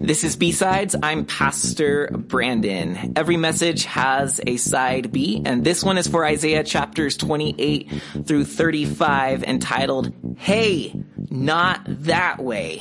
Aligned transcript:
This 0.00 0.24
is 0.24 0.34
B-Sides. 0.34 0.96
I'm 1.00 1.24
Pastor 1.24 2.08
Brandon. 2.08 3.12
Every 3.14 3.36
message 3.36 3.84
has 3.84 4.40
a 4.44 4.56
side 4.56 5.12
B, 5.12 5.40
and 5.44 5.62
this 5.62 5.84
one 5.84 5.96
is 5.96 6.08
for 6.08 6.24
Isaiah 6.24 6.64
chapters 6.64 7.16
28 7.16 8.02
through 8.24 8.44
35 8.46 9.44
entitled, 9.44 10.12
Hey, 10.36 11.00
Not 11.30 11.82
That 11.86 12.42
Way. 12.42 12.78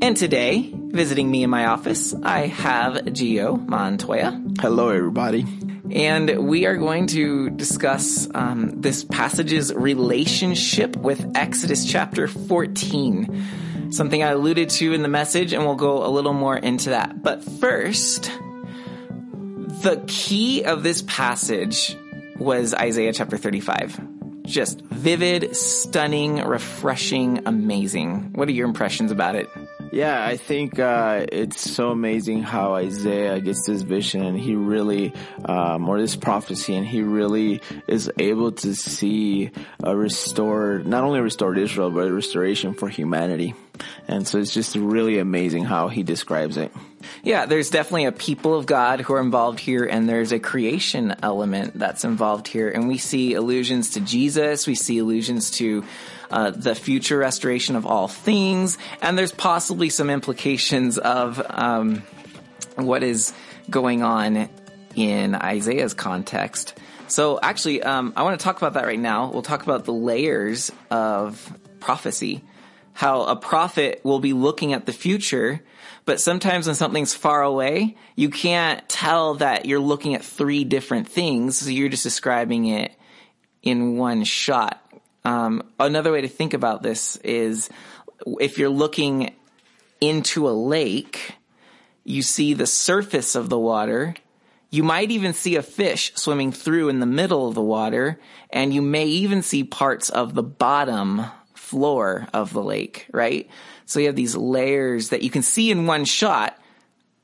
And 0.00 0.16
today, 0.16 0.72
visiting 0.74 1.30
me 1.30 1.42
in 1.42 1.50
my 1.50 1.66
office, 1.66 2.14
I 2.14 2.46
have 2.46 3.12
Geo 3.12 3.56
Montoya. 3.56 4.42
Hello, 4.60 4.88
everybody. 4.88 5.44
And 5.90 6.48
we 6.48 6.64
are 6.64 6.78
going 6.78 7.08
to 7.08 7.50
discuss 7.50 8.26
um, 8.34 8.80
this 8.80 9.04
passage's 9.04 9.74
relationship 9.74 10.96
with 10.96 11.36
Exodus 11.36 11.84
chapter 11.84 12.26
14 12.26 13.65
something 13.90 14.22
I 14.22 14.30
alluded 14.30 14.70
to 14.70 14.92
in 14.92 15.02
the 15.02 15.08
message, 15.08 15.52
and 15.52 15.64
we'll 15.64 15.74
go 15.74 16.04
a 16.04 16.08
little 16.08 16.32
more 16.32 16.56
into 16.56 16.90
that. 16.90 17.22
But 17.22 17.44
first, 17.44 18.30
the 19.82 20.02
key 20.06 20.64
of 20.64 20.82
this 20.82 21.02
passage 21.02 21.96
was 22.38 22.74
Isaiah 22.74 23.12
chapter 23.12 23.36
35. 23.36 24.00
Just 24.44 24.80
vivid, 24.80 25.56
stunning, 25.56 26.36
refreshing, 26.36 27.42
amazing. 27.46 28.32
What 28.34 28.48
are 28.48 28.52
your 28.52 28.68
impressions 28.68 29.10
about 29.10 29.34
it? 29.34 29.48
Yeah, 29.92 30.24
I 30.24 30.36
think 30.36 30.78
uh, 30.78 31.26
it's 31.30 31.60
so 31.60 31.90
amazing 31.90 32.42
how 32.42 32.74
Isaiah 32.74 33.40
gets 33.40 33.66
this 33.66 33.82
vision 33.82 34.22
and 34.22 34.38
he 34.38 34.54
really, 34.54 35.14
um, 35.44 35.88
or 35.88 36.00
this 36.00 36.16
prophecy, 36.16 36.74
and 36.74 36.86
he 36.86 37.02
really 37.02 37.60
is 37.86 38.10
able 38.18 38.52
to 38.52 38.74
see 38.74 39.50
a 39.82 39.96
restored, 39.96 40.86
not 40.86 41.04
only 41.04 41.20
restored 41.20 41.58
Israel, 41.58 41.90
but 41.90 42.08
a 42.08 42.12
restoration 42.12 42.74
for 42.74 42.88
humanity. 42.88 43.54
And 44.08 44.26
so 44.26 44.38
it's 44.38 44.52
just 44.52 44.76
really 44.76 45.18
amazing 45.18 45.64
how 45.64 45.88
he 45.88 46.02
describes 46.02 46.56
it. 46.56 46.72
Yeah, 47.22 47.46
there's 47.46 47.70
definitely 47.70 48.06
a 48.06 48.12
people 48.12 48.54
of 48.54 48.66
God 48.66 49.00
who 49.00 49.14
are 49.14 49.20
involved 49.20 49.60
here, 49.60 49.84
and 49.84 50.08
there's 50.08 50.32
a 50.32 50.38
creation 50.38 51.14
element 51.22 51.78
that's 51.78 52.04
involved 52.04 52.48
here. 52.48 52.68
And 52.68 52.88
we 52.88 52.98
see 52.98 53.34
allusions 53.34 53.90
to 53.90 54.00
Jesus, 54.00 54.66
we 54.66 54.74
see 54.74 54.98
allusions 54.98 55.50
to 55.52 55.84
uh, 56.30 56.50
the 56.50 56.74
future 56.74 57.18
restoration 57.18 57.76
of 57.76 57.86
all 57.86 58.08
things, 58.08 58.78
and 59.02 59.16
there's 59.16 59.32
possibly 59.32 59.90
some 59.90 60.10
implications 60.10 60.98
of 60.98 61.40
um, 61.48 62.02
what 62.76 63.02
is 63.02 63.32
going 63.70 64.02
on 64.02 64.48
in 64.94 65.34
Isaiah's 65.34 65.94
context. 65.94 66.78
So, 67.08 67.38
actually, 67.40 67.82
um, 67.82 68.12
I 68.16 68.24
want 68.24 68.38
to 68.38 68.42
talk 68.42 68.56
about 68.56 68.74
that 68.74 68.84
right 68.84 68.98
now. 68.98 69.30
We'll 69.30 69.42
talk 69.42 69.62
about 69.62 69.84
the 69.84 69.92
layers 69.92 70.72
of 70.90 71.56
prophecy. 71.78 72.42
How 72.96 73.24
a 73.24 73.36
prophet 73.36 74.00
will 74.04 74.20
be 74.20 74.32
looking 74.32 74.72
at 74.72 74.86
the 74.86 74.92
future, 74.94 75.60
but 76.06 76.18
sometimes 76.18 76.64
when 76.64 76.74
something's 76.74 77.12
far 77.12 77.42
away, 77.42 77.94
you 78.14 78.30
can't 78.30 78.88
tell 78.88 79.34
that 79.34 79.66
you're 79.66 79.80
looking 79.80 80.14
at 80.14 80.24
three 80.24 80.64
different 80.64 81.06
things, 81.06 81.58
so 81.58 81.68
you're 81.68 81.90
just 81.90 82.04
describing 82.04 82.64
it 82.64 82.92
in 83.62 83.98
one 83.98 84.24
shot. 84.24 84.82
Um, 85.26 85.62
another 85.78 86.10
way 86.10 86.22
to 86.22 86.28
think 86.28 86.54
about 86.54 86.82
this 86.82 87.16
is 87.16 87.68
if 88.40 88.56
you're 88.56 88.70
looking 88.70 89.34
into 90.00 90.48
a 90.48 90.56
lake, 90.56 91.34
you 92.02 92.22
see 92.22 92.54
the 92.54 92.66
surface 92.66 93.34
of 93.34 93.50
the 93.50 93.58
water. 93.58 94.14
You 94.70 94.84
might 94.84 95.10
even 95.10 95.34
see 95.34 95.56
a 95.56 95.62
fish 95.62 96.12
swimming 96.14 96.50
through 96.50 96.88
in 96.88 97.00
the 97.00 97.04
middle 97.04 97.46
of 97.46 97.54
the 97.54 97.60
water, 97.60 98.18
and 98.48 98.72
you 98.72 98.80
may 98.80 99.04
even 99.04 99.42
see 99.42 99.64
parts 99.64 100.08
of 100.08 100.32
the 100.32 100.42
bottom 100.42 101.26
floor 101.66 102.28
of 102.32 102.52
the 102.52 102.62
lake, 102.62 103.08
right? 103.12 103.48
So 103.86 103.98
you 103.98 104.06
have 104.06 104.14
these 104.14 104.36
layers 104.36 105.08
that 105.08 105.22
you 105.22 105.30
can 105.30 105.42
see 105.42 105.72
in 105.72 105.86
one 105.86 106.04
shot, 106.04 106.56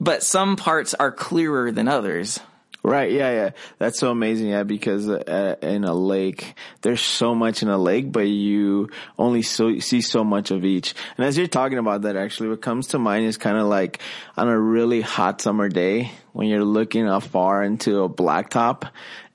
but 0.01 0.25
some 0.25 0.57
parts 0.57 0.95
are 0.95 1.13
clearer 1.13 1.71
than 1.71 1.87
others. 1.87 2.41
Right. 2.85 3.13
Yeah. 3.13 3.31
Yeah. 3.31 3.51
That's 3.79 4.01
so 4.01 4.11
amazing. 4.11 4.49
Yeah. 4.49 4.65
Because 4.65 5.09
uh, 5.09 5.55
in 5.63 5.85
a 5.85 5.95
lake, 5.95 6.55
there's 6.81 7.01
so 7.01 7.33
much 7.33 7.63
in 7.63 7.69
a 7.69 7.79
lake, 7.79 8.11
but 8.11 8.27
you 8.27 8.91
only 9.17 9.43
so, 9.43 9.79
see 9.79 10.01
so 10.01 10.25
much 10.25 10.51
of 10.51 10.65
each. 10.65 10.93
And 11.17 11.25
as 11.25 11.39
you're 11.39 11.47
talking 11.47 11.79
about 11.79 12.03
that, 12.03 12.17
actually, 12.17 12.49
what 12.49 12.61
comes 12.61 12.89
to 12.89 12.99
mind 12.99 13.27
is 13.27 13.37
kind 13.37 13.57
of 13.57 13.69
like 13.69 14.01
on 14.37 14.49
a 14.49 14.59
really 14.59 15.01
hot 15.01 15.41
summer 15.41 15.69
day 15.69 16.11
when 16.33 16.49
you're 16.49 16.65
looking 16.65 17.07
afar 17.07 17.63
into 17.63 18.03
a 18.03 18.09
blacktop 18.09 18.91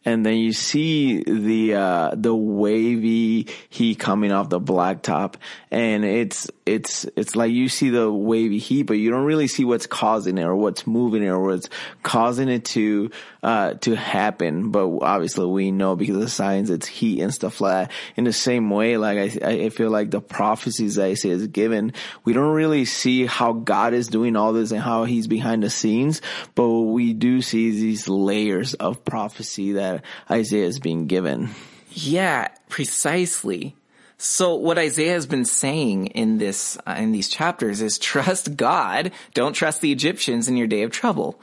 and 0.08 0.26
then 0.26 0.38
you 0.38 0.54
see 0.54 1.22
the 1.22 1.76
uh, 1.76 2.12
the 2.16 2.34
wavy 2.34 3.46
heat 3.68 4.00
coming 4.00 4.32
off 4.32 4.48
the 4.48 4.60
blacktop, 4.60 5.36
and 5.70 6.06
it's 6.06 6.50
it's 6.68 7.06
it's 7.16 7.36
like 7.36 7.52
you 7.52 7.70
see 7.70 7.90
the 7.90 8.12
wavy 8.12 8.60
heat, 8.60 8.84
but 8.84 8.96
you 8.96 9.10
don't 9.10 9.26
really 9.26 9.48
see 9.48 9.64
what's 9.64 9.88
causing 9.88 10.38
it 10.38 10.44
or 10.44 10.56
what's 10.56 10.86
moving 10.86 11.24
it 11.24 11.28
or 11.28 11.40
what's 11.40 11.70
causing 12.04 12.50
it 12.50 12.66
to 12.66 13.10
uh, 13.42 13.74
to 13.76 13.96
happen. 13.96 14.72
But 14.72 14.88
obviously, 15.02 15.46
we 15.46 15.72
know 15.72 15.96
because 15.96 16.16
of 16.16 16.22
the 16.22 16.30
science, 16.30 16.70
it's 16.70 16.88
heat 16.88 17.22
and 17.22 17.34
stuff 17.34 17.62
like 17.62 17.88
that. 17.88 17.96
In 18.16 18.26
the 18.26 18.34
same 18.34 18.70
way, 18.70 18.98
like 18.98 19.42
I 19.42 19.66
I 19.66 19.70
feel 19.70 19.90
like 19.90 20.12
the 20.12 20.22
prophecies 20.22 20.96
that 20.96 21.06
Isaiah 21.06 21.36
is 21.36 21.48
given, 21.48 21.94
we 22.26 22.34
don't 22.34 22.54
really 22.54 22.86
see 22.86 23.26
how 23.26 23.54
God 23.54 23.94
is 23.94 24.08
doing 24.10 24.36
all 24.36 24.54
this 24.54 24.72
and 24.72 24.82
how 24.82 25.06
He's 25.06 25.28
behind 25.28 25.64
the 25.64 25.70
scenes, 25.70 26.22
but 26.56 26.70
we 26.70 27.14
do 27.14 27.42
see 27.42 27.72
these 27.72 28.08
layers 28.10 28.74
of 28.74 29.06
prophecy 29.06 29.74
that 29.74 30.04
Isaiah 30.30 30.66
is 30.66 30.80
being 30.80 31.08
given. 31.08 31.50
Yeah, 31.92 32.50
precisely. 32.70 33.76
So 34.18 34.56
what 34.56 34.80
Isaiah 34.80 35.14
has 35.14 35.28
been 35.28 35.46
saying 35.46 36.08
in 36.08 36.40
this 36.40 36.78
uh, 36.88 36.96
in 36.98 37.12
these 37.12 37.30
chapters 37.30 37.82
is 37.82 38.00
trust 38.00 38.58
God, 38.58 39.12
don't 39.34 39.54
trust 39.54 39.82
the 39.82 39.92
Egyptians 39.92 40.48
in 40.48 40.58
your 40.58 40.68
day 40.68 40.84
of 40.84 40.92
trouble. 40.92 41.40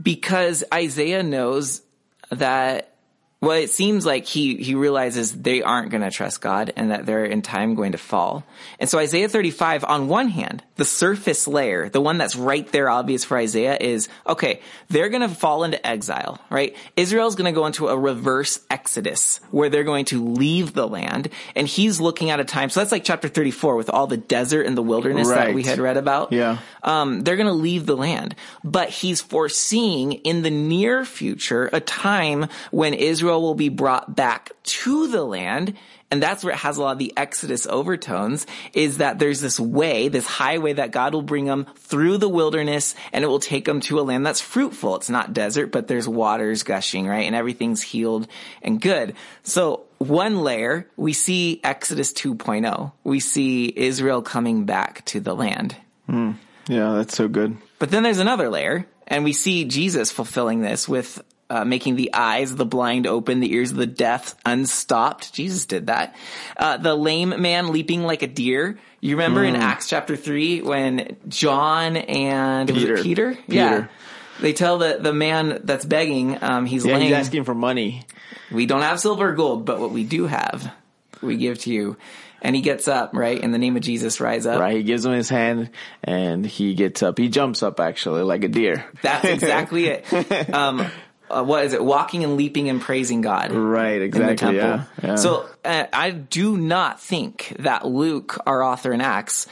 Because 0.00 0.64
Isaiah 0.72 1.22
knows 1.22 1.82
that 2.30 2.89
well, 3.42 3.56
it 3.56 3.70
seems 3.70 4.04
like 4.04 4.26
he, 4.26 4.56
he 4.56 4.74
realizes 4.74 5.32
they 5.32 5.62
aren't 5.62 5.90
going 5.90 6.02
to 6.02 6.10
trust 6.10 6.42
God 6.42 6.74
and 6.76 6.90
that 6.90 7.06
they're 7.06 7.24
in 7.24 7.40
time 7.40 7.74
going 7.74 7.92
to 7.92 7.98
fall. 7.98 8.44
And 8.78 8.88
so 8.88 8.98
Isaiah 8.98 9.30
35, 9.30 9.82
on 9.84 10.08
one 10.08 10.28
hand, 10.28 10.62
the 10.76 10.84
surface 10.84 11.48
layer, 11.48 11.88
the 11.88 12.02
one 12.02 12.18
that's 12.18 12.36
right 12.36 12.70
there 12.70 12.90
obvious 12.90 13.24
for 13.24 13.38
Isaiah 13.38 13.78
is, 13.80 14.10
okay, 14.26 14.60
they're 14.88 15.08
going 15.08 15.26
to 15.26 15.34
fall 15.34 15.64
into 15.64 15.84
exile, 15.86 16.38
right? 16.50 16.76
Israel's 16.96 17.34
going 17.34 17.50
to 17.50 17.58
go 17.58 17.64
into 17.64 17.88
a 17.88 17.98
reverse 17.98 18.60
exodus 18.68 19.40
where 19.50 19.70
they're 19.70 19.84
going 19.84 20.04
to 20.06 20.22
leave 20.22 20.74
the 20.74 20.86
land 20.86 21.30
and 21.56 21.66
he's 21.66 21.98
looking 21.98 22.28
at 22.28 22.40
a 22.40 22.44
time. 22.44 22.68
So 22.68 22.80
that's 22.80 22.92
like 22.92 23.04
chapter 23.04 23.28
34 23.28 23.74
with 23.74 23.88
all 23.88 24.06
the 24.06 24.18
desert 24.18 24.66
and 24.66 24.76
the 24.76 24.82
wilderness 24.82 25.28
right. 25.28 25.46
that 25.46 25.54
we 25.54 25.62
had 25.62 25.78
read 25.78 25.96
about. 25.96 26.32
Yeah. 26.32 26.58
Um, 26.82 27.22
they're 27.22 27.36
going 27.36 27.46
to 27.46 27.54
leave 27.54 27.86
the 27.86 27.96
land, 27.96 28.34
but 28.62 28.90
he's 28.90 29.22
foreseeing 29.22 30.12
in 30.12 30.42
the 30.42 30.50
near 30.50 31.06
future 31.06 31.70
a 31.72 31.80
time 31.80 32.46
when 32.70 32.92
Israel 32.92 33.29
Israel 33.30 33.42
will 33.42 33.54
be 33.54 33.68
brought 33.68 34.16
back 34.16 34.50
to 34.64 35.06
the 35.06 35.22
land. 35.22 35.76
And 36.10 36.20
that's 36.20 36.42
where 36.42 36.52
it 36.52 36.58
has 36.58 36.76
a 36.76 36.82
lot 36.82 36.92
of 36.94 36.98
the 36.98 37.12
Exodus 37.16 37.64
overtones 37.68 38.44
is 38.72 38.98
that 38.98 39.20
there's 39.20 39.40
this 39.40 39.60
way, 39.60 40.08
this 40.08 40.26
highway 40.26 40.72
that 40.72 40.90
God 40.90 41.14
will 41.14 41.22
bring 41.22 41.44
them 41.44 41.66
through 41.76 42.18
the 42.18 42.28
wilderness 42.28 42.96
and 43.12 43.22
it 43.22 43.28
will 43.28 43.38
take 43.38 43.66
them 43.66 43.80
to 43.82 44.00
a 44.00 44.02
land 44.02 44.26
that's 44.26 44.40
fruitful. 44.40 44.96
It's 44.96 45.08
not 45.08 45.32
desert, 45.32 45.70
but 45.70 45.86
there's 45.86 46.08
waters 46.08 46.64
gushing, 46.64 47.06
right? 47.06 47.26
And 47.26 47.36
everything's 47.36 47.82
healed 47.82 48.26
and 48.62 48.80
good. 48.80 49.14
So 49.44 49.84
one 49.98 50.42
layer, 50.42 50.88
we 50.96 51.12
see 51.12 51.60
Exodus 51.62 52.12
2.0. 52.12 52.90
We 53.04 53.20
see 53.20 53.72
Israel 53.76 54.22
coming 54.22 54.64
back 54.64 55.04
to 55.04 55.20
the 55.20 55.36
land. 55.36 55.76
Mm. 56.08 56.34
Yeah, 56.66 56.94
that's 56.94 57.16
so 57.16 57.28
good. 57.28 57.56
But 57.78 57.92
then 57.92 58.02
there's 58.02 58.18
another 58.18 58.48
layer 58.48 58.86
and 59.06 59.22
we 59.22 59.32
see 59.32 59.64
Jesus 59.66 60.10
fulfilling 60.10 60.60
this 60.60 60.88
with 60.88 61.22
uh, 61.50 61.64
making 61.64 61.96
the 61.96 62.14
eyes 62.14 62.52
of 62.52 62.56
the 62.56 62.64
blind 62.64 63.06
open, 63.06 63.40
the 63.40 63.52
ears 63.52 63.72
of 63.72 63.76
the 63.76 63.86
deaf 63.86 64.36
unstopped. 64.46 65.32
Jesus 65.34 65.66
did 65.66 65.88
that. 65.88 66.16
Uh, 66.56 66.76
the 66.76 66.94
lame 66.94 67.34
man 67.42 67.72
leaping 67.72 68.04
like 68.04 68.22
a 68.22 68.26
deer. 68.28 68.78
You 69.00 69.16
remember 69.16 69.42
mm. 69.42 69.48
in 69.48 69.54
hmm. 69.56 69.62
Acts 69.62 69.88
chapter 69.88 70.16
three 70.16 70.62
when 70.62 71.16
John 71.28 71.96
and 71.96 72.68
Peter. 72.68 73.02
Peter? 73.02 73.34
Peter? 73.34 73.48
Yeah. 73.48 73.86
They 74.40 74.52
tell 74.52 74.78
the, 74.78 74.98
the 75.00 75.12
man 75.12 75.60
that's 75.64 75.84
begging, 75.84 76.42
um, 76.42 76.64
he's 76.64 76.86
yeah, 76.86 76.94
lame. 76.94 77.08
he's 77.08 77.12
asking 77.12 77.44
for 77.44 77.54
money. 77.54 78.04
We 78.50 78.66
don't 78.66 78.82
have 78.82 78.98
silver 78.98 79.28
or 79.28 79.32
gold, 79.34 79.66
but 79.66 79.80
what 79.80 79.90
we 79.90 80.04
do 80.04 80.26
have, 80.26 80.72
we 81.20 81.36
give 81.36 81.58
to 81.60 81.72
you. 81.72 81.96
And 82.42 82.56
he 82.56 82.62
gets 82.62 82.88
up, 82.88 83.12
right? 83.12 83.38
In 83.38 83.52
the 83.52 83.58
name 83.58 83.76
of 83.76 83.82
Jesus, 83.82 84.18
rise 84.18 84.46
up. 84.46 84.58
Right. 84.58 84.78
He 84.78 84.82
gives 84.82 85.04
him 85.04 85.12
his 85.12 85.28
hand 85.28 85.68
and 86.02 86.46
he 86.46 86.74
gets 86.74 87.02
up. 87.02 87.18
He 87.18 87.28
jumps 87.28 87.62
up 87.62 87.80
actually 87.80 88.22
like 88.22 88.44
a 88.44 88.48
deer. 88.48 88.86
That's 89.02 89.26
exactly 89.26 89.86
it. 89.88 90.06
Um, 90.54 90.90
uh, 91.30 91.42
what 91.42 91.64
is 91.64 91.72
it? 91.72 91.84
Walking 91.84 92.24
and 92.24 92.36
leaping 92.36 92.68
and 92.68 92.80
praising 92.80 93.20
God. 93.20 93.52
Right, 93.52 94.02
exactly. 94.02 94.56
Yeah, 94.56 94.84
yeah, 95.02 95.16
So 95.16 95.46
uh, 95.64 95.86
I 95.92 96.10
do 96.10 96.56
not 96.56 97.00
think 97.00 97.54
that 97.60 97.86
Luke, 97.86 98.38
our 98.46 98.62
author 98.62 98.92
in 98.92 99.00
Acts, 99.00 99.46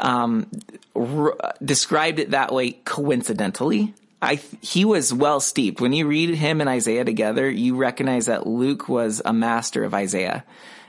um, 0.00 0.46
r- 0.94 1.36
described 1.64 2.18
it 2.18 2.30
that 2.30 2.52
way 2.52 2.72
coincidentally. 2.72 3.94
I 4.20 4.40
he 4.60 4.84
was 4.84 5.14
well 5.14 5.40
steeped. 5.40 5.80
When 5.80 5.92
you 5.92 6.06
read 6.06 6.34
him 6.34 6.60
and 6.60 6.68
Isaiah 6.68 7.04
together, 7.04 7.48
you 7.48 7.76
recognize 7.76 8.26
that 8.26 8.46
Luke 8.46 8.88
was 8.88 9.22
a 9.24 9.32
master 9.32 9.84
of 9.84 9.94
Isaiah 9.94 10.44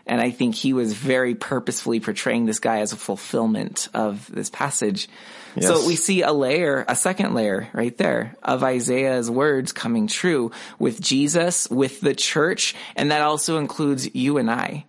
And 0.10 0.20
I 0.20 0.32
think 0.32 0.56
he 0.56 0.74
was 0.74 0.94
very 0.94 1.36
purposefully 1.36 2.00
portraying 2.00 2.48
this 2.48 2.58
guy 2.58 2.80
as 2.80 2.92
a 2.92 2.98
fulfillment 2.98 3.88
of 3.94 4.26
this 4.34 4.50
passage. 4.50 5.08
Yes. 5.56 5.68
So 5.68 5.88
we 5.88 5.96
see 5.96 6.22
a 6.22 6.32
layer, 6.32 6.86
a 6.88 6.96
second 6.96 7.34
layer 7.34 7.70
right 7.74 7.98
there 7.98 8.36
of 8.44 8.64
Isaiah's 8.64 9.30
words 9.30 9.72
coming 9.72 10.08
true 10.08 10.52
with 10.78 11.02
Jesus, 11.02 11.70
with 11.70 12.02
the 12.02 12.16
church, 12.16 12.76
and 12.96 13.12
that 13.12 13.22
also 13.22 13.58
includes 13.58 14.14
you 14.16 14.38
and 14.38 14.50
I. 14.50 14.86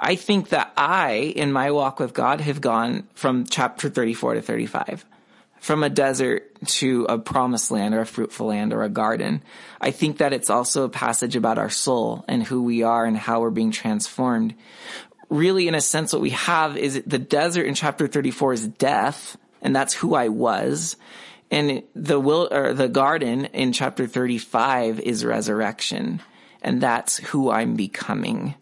I 0.00 0.14
think 0.14 0.50
that 0.50 0.72
I, 0.76 1.32
in 1.34 1.52
my 1.52 1.70
walk 1.72 1.98
with 1.98 2.14
God, 2.14 2.40
have 2.40 2.60
gone 2.60 3.08
from 3.14 3.46
chapter 3.46 3.88
34 3.88 4.34
to 4.34 4.42
35 4.42 5.04
from 5.60 5.82
a 5.82 5.90
desert 5.90 6.44
to 6.66 7.04
a 7.08 7.18
promised 7.18 7.70
land 7.70 7.94
or 7.94 8.00
a 8.00 8.06
fruitful 8.06 8.46
land 8.46 8.72
or 8.72 8.84
a 8.84 8.88
garden. 8.88 9.42
I 9.80 9.90
think 9.90 10.18
that 10.18 10.32
it's 10.32 10.50
also 10.50 10.84
a 10.84 10.88
passage 10.88 11.36
about 11.36 11.58
our 11.58 11.70
soul 11.70 12.24
and 12.28 12.42
who 12.42 12.62
we 12.62 12.82
are 12.82 13.04
and 13.04 13.16
how 13.16 13.40
we're 13.40 13.50
being 13.50 13.72
transformed. 13.72 14.54
Really, 15.28 15.68
in 15.68 15.74
a 15.74 15.80
sense, 15.80 16.12
what 16.12 16.22
we 16.22 16.30
have 16.30 16.76
is 16.76 17.02
the 17.06 17.18
desert 17.18 17.66
in 17.66 17.74
chapter 17.74 18.06
34 18.06 18.52
is 18.52 18.66
death, 18.68 19.36
and 19.62 19.74
that's 19.74 19.94
who 19.94 20.14
I 20.14 20.28
was. 20.28 20.96
And 21.50 21.82
the 21.94 22.20
will, 22.20 22.48
or 22.50 22.74
the 22.74 22.88
garden 22.88 23.46
in 23.46 23.72
chapter 23.72 24.06
35 24.06 25.00
is 25.00 25.24
resurrection, 25.24 26.20
and 26.62 26.80
that's 26.80 27.18
who 27.18 27.50
I'm 27.50 27.74
becoming. 27.74 28.54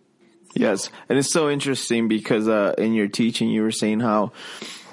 Yes. 0.54 0.90
And 1.08 1.18
it's 1.18 1.30
so 1.30 1.50
interesting 1.50 2.08
because, 2.08 2.48
uh, 2.48 2.74
in 2.78 2.94
your 2.94 3.08
teaching, 3.08 3.50
you 3.50 3.62
were 3.62 3.72
saying 3.72 4.00
how 4.00 4.32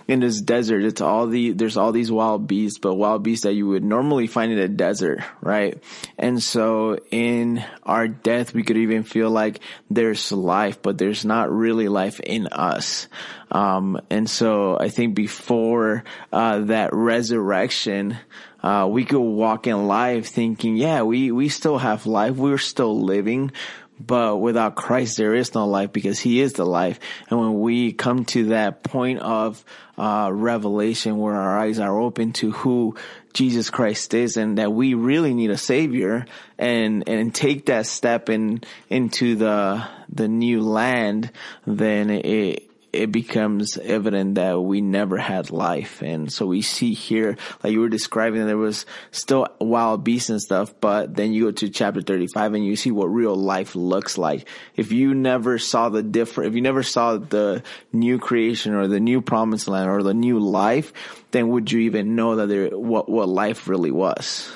in 0.07 0.19
this 0.19 0.41
desert, 0.41 0.83
it's 0.83 1.01
all 1.01 1.27
the, 1.27 1.51
there's 1.51 1.77
all 1.77 1.91
these 1.91 2.11
wild 2.11 2.47
beasts, 2.47 2.79
but 2.79 2.95
wild 2.95 3.23
beasts 3.23 3.43
that 3.43 3.53
you 3.53 3.67
would 3.67 3.83
normally 3.83 4.27
find 4.27 4.51
in 4.51 4.59
a 4.59 4.67
desert, 4.67 5.19
right? 5.41 5.81
And 6.17 6.41
so 6.41 6.97
in 7.11 7.63
our 7.83 8.07
death, 8.07 8.53
we 8.53 8.63
could 8.63 8.77
even 8.77 9.03
feel 9.03 9.29
like 9.29 9.59
there's 9.89 10.31
life, 10.31 10.81
but 10.81 10.97
there's 10.97 11.25
not 11.25 11.51
really 11.51 11.87
life 11.87 12.19
in 12.19 12.47
us. 12.47 13.07
Um, 13.51 14.01
and 14.09 14.29
so 14.29 14.77
I 14.79 14.89
think 14.89 15.15
before, 15.15 16.03
uh, 16.31 16.59
that 16.59 16.93
resurrection, 16.93 18.17
uh, 18.63 18.87
we 18.89 19.03
could 19.03 19.19
walk 19.19 19.67
in 19.67 19.87
life 19.87 20.27
thinking, 20.27 20.77
yeah, 20.77 21.03
we, 21.03 21.31
we 21.31 21.49
still 21.49 21.77
have 21.77 22.05
life. 22.05 22.35
We're 22.35 22.57
still 22.57 23.01
living. 23.01 23.51
But 23.99 24.37
without 24.37 24.75
Christ, 24.75 25.17
there 25.17 25.35
is 25.35 25.53
no 25.53 25.67
life 25.67 25.93
because 25.93 26.19
He 26.19 26.41
is 26.41 26.53
the 26.53 26.65
life. 26.65 26.99
And 27.29 27.39
when 27.39 27.59
we 27.59 27.93
come 27.93 28.25
to 28.25 28.45
that 28.45 28.83
point 28.83 29.19
of 29.19 29.63
uh, 29.97 30.29
revelation 30.31 31.17
where 31.17 31.35
our 31.35 31.59
eyes 31.59 31.79
are 31.79 31.99
open 31.99 32.33
to 32.33 32.51
who 32.51 32.95
Jesus 33.33 33.69
Christ 33.69 34.13
is 34.13 34.37
and 34.37 34.57
that 34.57 34.73
we 34.73 34.93
really 34.93 35.33
need 35.33 35.51
a 35.51 35.57
savior 35.57 36.25
and, 36.57 37.07
and 37.07 37.33
take 37.33 37.67
that 37.67 37.85
step 37.85 38.29
in, 38.29 38.61
into 38.89 39.35
the, 39.35 39.87
the 40.09 40.27
new 40.27 40.61
land, 40.61 41.31
then 41.65 42.09
it, 42.09 42.69
it 42.93 43.11
becomes 43.11 43.77
evident 43.77 44.35
that 44.35 44.61
we 44.61 44.79
never 44.79 45.17
had 45.17 45.49
life. 45.49 46.03
And 46.03 46.31
so 46.31 46.45
we 46.45 46.61
see 46.61 46.93
here, 46.93 47.37
like 47.63 47.73
you 47.73 47.81
were 47.81 47.89
describing, 47.89 48.45
there 48.45 48.55
was 48.55 48.85
still 49.09 49.47
wild 49.59 50.03
beasts 50.03 50.29
and 50.29 50.39
stuff, 50.39 50.73
but 50.79 51.15
then 51.15 51.33
you 51.33 51.45
go 51.45 51.51
to 51.51 51.69
chapter 51.69 52.01
35 52.01 52.53
and 52.53 52.65
you 52.65 52.75
see 52.75 52.91
what 52.91 53.07
real 53.07 53.35
life 53.35 53.75
looks 53.75 54.17
like. 54.17 54.47
If 54.75 54.91
you 54.91 55.15
never 55.15 55.57
saw 55.57 55.89
the 55.89 56.03
different, 56.03 56.49
if 56.49 56.55
you 56.55 56.61
never 56.61 56.83
saw 56.83 57.17
the 57.17 57.63
new 57.91 58.19
creation 58.19 58.75
or 58.75 58.87
the 58.87 58.99
new 58.99 59.21
promised 59.21 59.67
land 59.67 59.89
or 59.89 60.03
the 60.03 60.13
new 60.13 60.39
life, 60.39 60.93
then 61.31 61.49
would 61.49 61.71
you 61.71 61.81
even 61.81 62.15
know 62.15 62.35
that 62.35 62.47
there, 62.47 62.69
what, 62.69 63.09
what 63.09 63.27
life 63.27 63.67
really 63.67 63.91
was? 63.91 64.55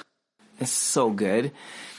It's 0.60 0.72
so 0.72 1.10
good 1.10 1.52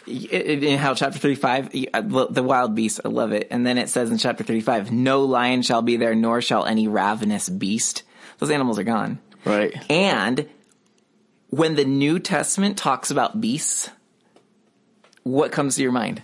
in 0.09 0.79
how 0.79 0.95
chapter 0.95 1.19
35 1.19 1.75
uh, 1.95 2.27
the 2.31 2.43
wild 2.43 2.75
beast 2.75 3.01
i 3.05 3.09
love 3.09 3.33
it. 3.33 3.49
And 3.51 3.67
then 3.67 3.79
it 3.79 3.89
says 3.89 4.11
in 4.11 4.19
chapter 4.19 4.45
35 4.45 4.91
no 4.91 5.25
lion 5.25 5.63
shall 5.63 5.83
be 5.83 5.97
there 5.97 6.15
nor 6.15 6.41
shall 6.41 6.65
any 6.65 6.89
ravenous 6.89 7.49
beast. 7.49 8.03
Those 8.39 8.51
animals 8.51 8.79
are 8.79 8.85
gone. 8.85 9.19
Right. 9.45 9.75
And 9.91 10.49
when 11.51 11.75
the 11.77 11.85
new 11.85 12.19
testament 12.19 12.77
talks 12.77 13.11
about 13.11 13.41
beasts 13.41 13.91
what 15.23 15.53
comes 15.53 15.77
to 15.77 15.83
your 15.83 15.93
mind 15.93 16.23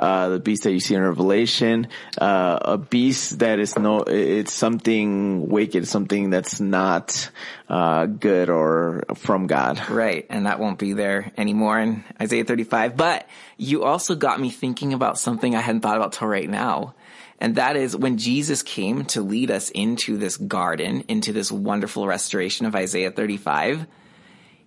uh, 0.00 0.30
the 0.30 0.40
beast 0.40 0.62
that 0.62 0.72
you 0.72 0.80
see 0.80 0.94
in 0.94 1.02
Revelation, 1.02 1.88
uh, 2.18 2.58
a 2.62 2.78
beast 2.78 3.40
that 3.40 3.58
is 3.58 3.78
no, 3.78 4.00
it's 4.00 4.52
something 4.52 5.46
wicked, 5.46 5.86
something 5.86 6.30
that's 6.30 6.58
not, 6.58 7.30
uh, 7.68 8.06
good 8.06 8.48
or 8.48 9.04
from 9.14 9.46
God. 9.46 9.90
Right. 9.90 10.26
And 10.30 10.46
that 10.46 10.58
won't 10.58 10.78
be 10.78 10.94
there 10.94 11.30
anymore 11.36 11.78
in 11.78 12.02
Isaiah 12.20 12.44
35. 12.44 12.96
But 12.96 13.28
you 13.58 13.84
also 13.84 14.14
got 14.14 14.40
me 14.40 14.48
thinking 14.48 14.94
about 14.94 15.18
something 15.18 15.54
I 15.54 15.60
hadn't 15.60 15.82
thought 15.82 15.98
about 15.98 16.14
till 16.14 16.28
right 16.28 16.48
now. 16.48 16.94
And 17.38 17.56
that 17.56 17.76
is 17.76 17.94
when 17.94 18.16
Jesus 18.16 18.62
came 18.62 19.04
to 19.06 19.20
lead 19.20 19.50
us 19.50 19.68
into 19.68 20.16
this 20.16 20.38
garden, 20.38 21.04
into 21.08 21.34
this 21.34 21.52
wonderful 21.52 22.06
restoration 22.06 22.64
of 22.64 22.74
Isaiah 22.74 23.10
35, 23.10 23.86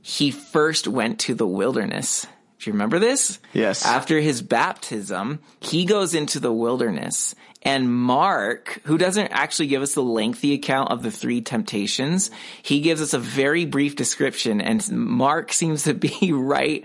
he 0.01 0.29
first 0.29 0.87
went 0.87 1.19
to 1.21 1.33
the 1.33 1.47
wilderness 1.47 2.27
do 2.59 2.69
you 2.69 2.73
remember 2.73 2.99
this? 2.99 3.39
Yes. 3.53 3.85
After 3.85 4.19
his 4.19 4.41
baptism, 4.41 5.39
he 5.59 5.85
goes 5.85 6.13
into 6.13 6.39
the 6.39 6.53
wilderness 6.53 7.35
and 7.63 7.93
Mark, 7.93 8.81
who 8.83 8.97
doesn't 8.97 9.27
actually 9.27 9.67
give 9.67 9.81
us 9.81 9.93
the 9.93 10.03
lengthy 10.03 10.53
account 10.53 10.91
of 10.91 11.01
the 11.01 11.11
three 11.11 11.41
temptations, 11.41 12.29
he 12.61 12.81
gives 12.81 13.01
us 13.01 13.13
a 13.13 13.19
very 13.19 13.65
brief 13.65 13.95
description 13.95 14.59
and 14.59 14.87
Mark 14.91 15.53
seems 15.53 15.83
to 15.83 15.93
be 15.93 16.31
right 16.33 16.83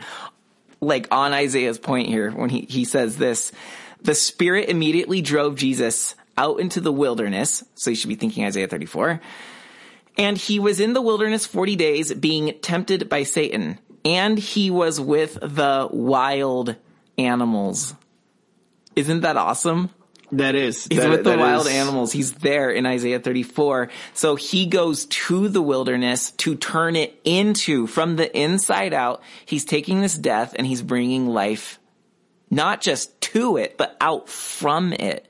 like 0.81 1.09
on 1.11 1.33
Isaiah's 1.33 1.79
point 1.79 2.09
here 2.09 2.31
when 2.31 2.51
he, 2.51 2.61
he 2.61 2.85
says 2.85 3.17
this. 3.17 3.51
The 4.01 4.15
spirit 4.15 4.69
immediately 4.69 5.21
drove 5.21 5.57
Jesus 5.57 6.15
out 6.37 6.61
into 6.61 6.81
the 6.81 6.93
wilderness. 6.93 7.65
So 7.75 7.91
you 7.91 7.97
should 7.97 8.09
be 8.09 8.15
thinking 8.15 8.45
Isaiah 8.45 8.69
34. 8.69 9.21
And 10.17 10.39
he 10.39 10.61
was 10.61 10.79
in 10.79 10.93
the 10.93 11.03
wilderness 11.03 11.47
40 11.47 11.75
days 11.75 12.15
being 12.15 12.57
tempted 12.61 13.09
by 13.09 13.25
Satan 13.25 13.79
and 14.05 14.39
he 14.39 14.71
was 14.71 15.01
with 15.01 15.35
the 15.35 15.89
wild 15.91 16.77
animals. 17.17 17.95
Isn't 18.97 19.21
that 19.21 19.37
awesome? 19.37 19.91
That 20.33 20.55
is. 20.55 20.87
He's 20.87 20.99
that, 20.99 21.09
with 21.09 21.25
the 21.25 21.39
wild 21.39 21.67
is. 21.67 21.73
animals. 21.73 22.13
He's 22.13 22.33
there 22.33 22.71
in 22.71 22.85
Isaiah 22.85 23.21
34. 23.21 23.89
So 24.13 24.37
he 24.37 24.67
goes 24.67 25.07
to 25.07 25.49
the 25.49 25.63
wilderness 25.63 26.33
to 26.33 26.55
turn 26.55 26.97
it 26.97 27.19
into, 27.25 27.87
from 27.87 28.17
the 28.17 28.37
inside 28.37 28.93
out, 28.93 29.23
he's 29.47 29.65
taking 29.65 30.01
this 30.01 30.17
death 30.17 30.55
and 30.57 30.67
he's 30.67 30.83
bringing 30.83 31.29
life, 31.29 31.79
not 32.51 32.81
just 32.81 33.19
to 33.23 33.57
it, 33.57 33.79
but 33.79 33.97
out 34.01 34.29
from 34.29 34.93
it. 34.93 35.28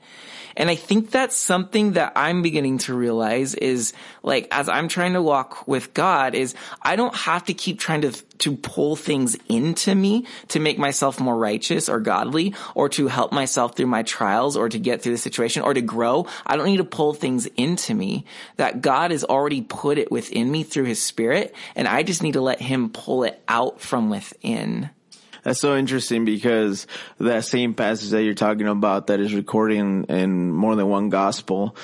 And 0.58 0.68
I 0.68 0.74
think 0.74 1.12
that's 1.12 1.36
something 1.36 1.92
that 1.92 2.12
I'm 2.16 2.42
beginning 2.42 2.78
to 2.78 2.94
realize 2.94 3.54
is 3.54 3.92
like, 4.24 4.48
as 4.50 4.68
I'm 4.68 4.88
trying 4.88 5.12
to 5.12 5.22
walk 5.22 5.68
with 5.68 5.94
God 5.94 6.34
is 6.34 6.54
I 6.82 6.96
don't 6.96 7.14
have 7.14 7.44
to 7.44 7.54
keep 7.54 7.78
trying 7.78 8.00
to, 8.00 8.10
to 8.10 8.56
pull 8.56 8.96
things 8.96 9.36
into 9.48 9.94
me 9.94 10.26
to 10.48 10.58
make 10.58 10.76
myself 10.76 11.20
more 11.20 11.38
righteous 11.38 11.88
or 11.88 12.00
godly 12.00 12.56
or 12.74 12.88
to 12.90 13.06
help 13.06 13.30
myself 13.30 13.76
through 13.76 13.86
my 13.86 14.02
trials 14.02 14.56
or 14.56 14.68
to 14.68 14.80
get 14.80 15.00
through 15.00 15.12
the 15.12 15.18
situation 15.18 15.62
or 15.62 15.74
to 15.74 15.80
grow. 15.80 16.26
I 16.44 16.56
don't 16.56 16.66
need 16.66 16.78
to 16.78 16.84
pull 16.84 17.14
things 17.14 17.46
into 17.56 17.94
me 17.94 18.24
that 18.56 18.82
God 18.82 19.12
has 19.12 19.22
already 19.22 19.62
put 19.62 19.96
it 19.96 20.10
within 20.10 20.50
me 20.50 20.64
through 20.64 20.84
his 20.84 21.00
spirit. 21.00 21.54
And 21.76 21.86
I 21.86 22.02
just 22.02 22.20
need 22.20 22.32
to 22.32 22.40
let 22.40 22.60
him 22.60 22.90
pull 22.90 23.22
it 23.22 23.40
out 23.46 23.80
from 23.80 24.10
within. 24.10 24.90
That's 25.48 25.60
so 25.60 25.78
interesting 25.78 26.26
because 26.26 26.86
that 27.16 27.42
same 27.42 27.72
passage 27.72 28.10
that 28.10 28.22
you're 28.22 28.34
talking 28.34 28.68
about 28.68 29.06
that 29.06 29.18
is 29.18 29.32
recorded 29.32 29.78
in, 29.78 30.04
in 30.04 30.52
more 30.52 30.76
than 30.76 30.88
one 30.88 31.08
gospel, 31.08 31.74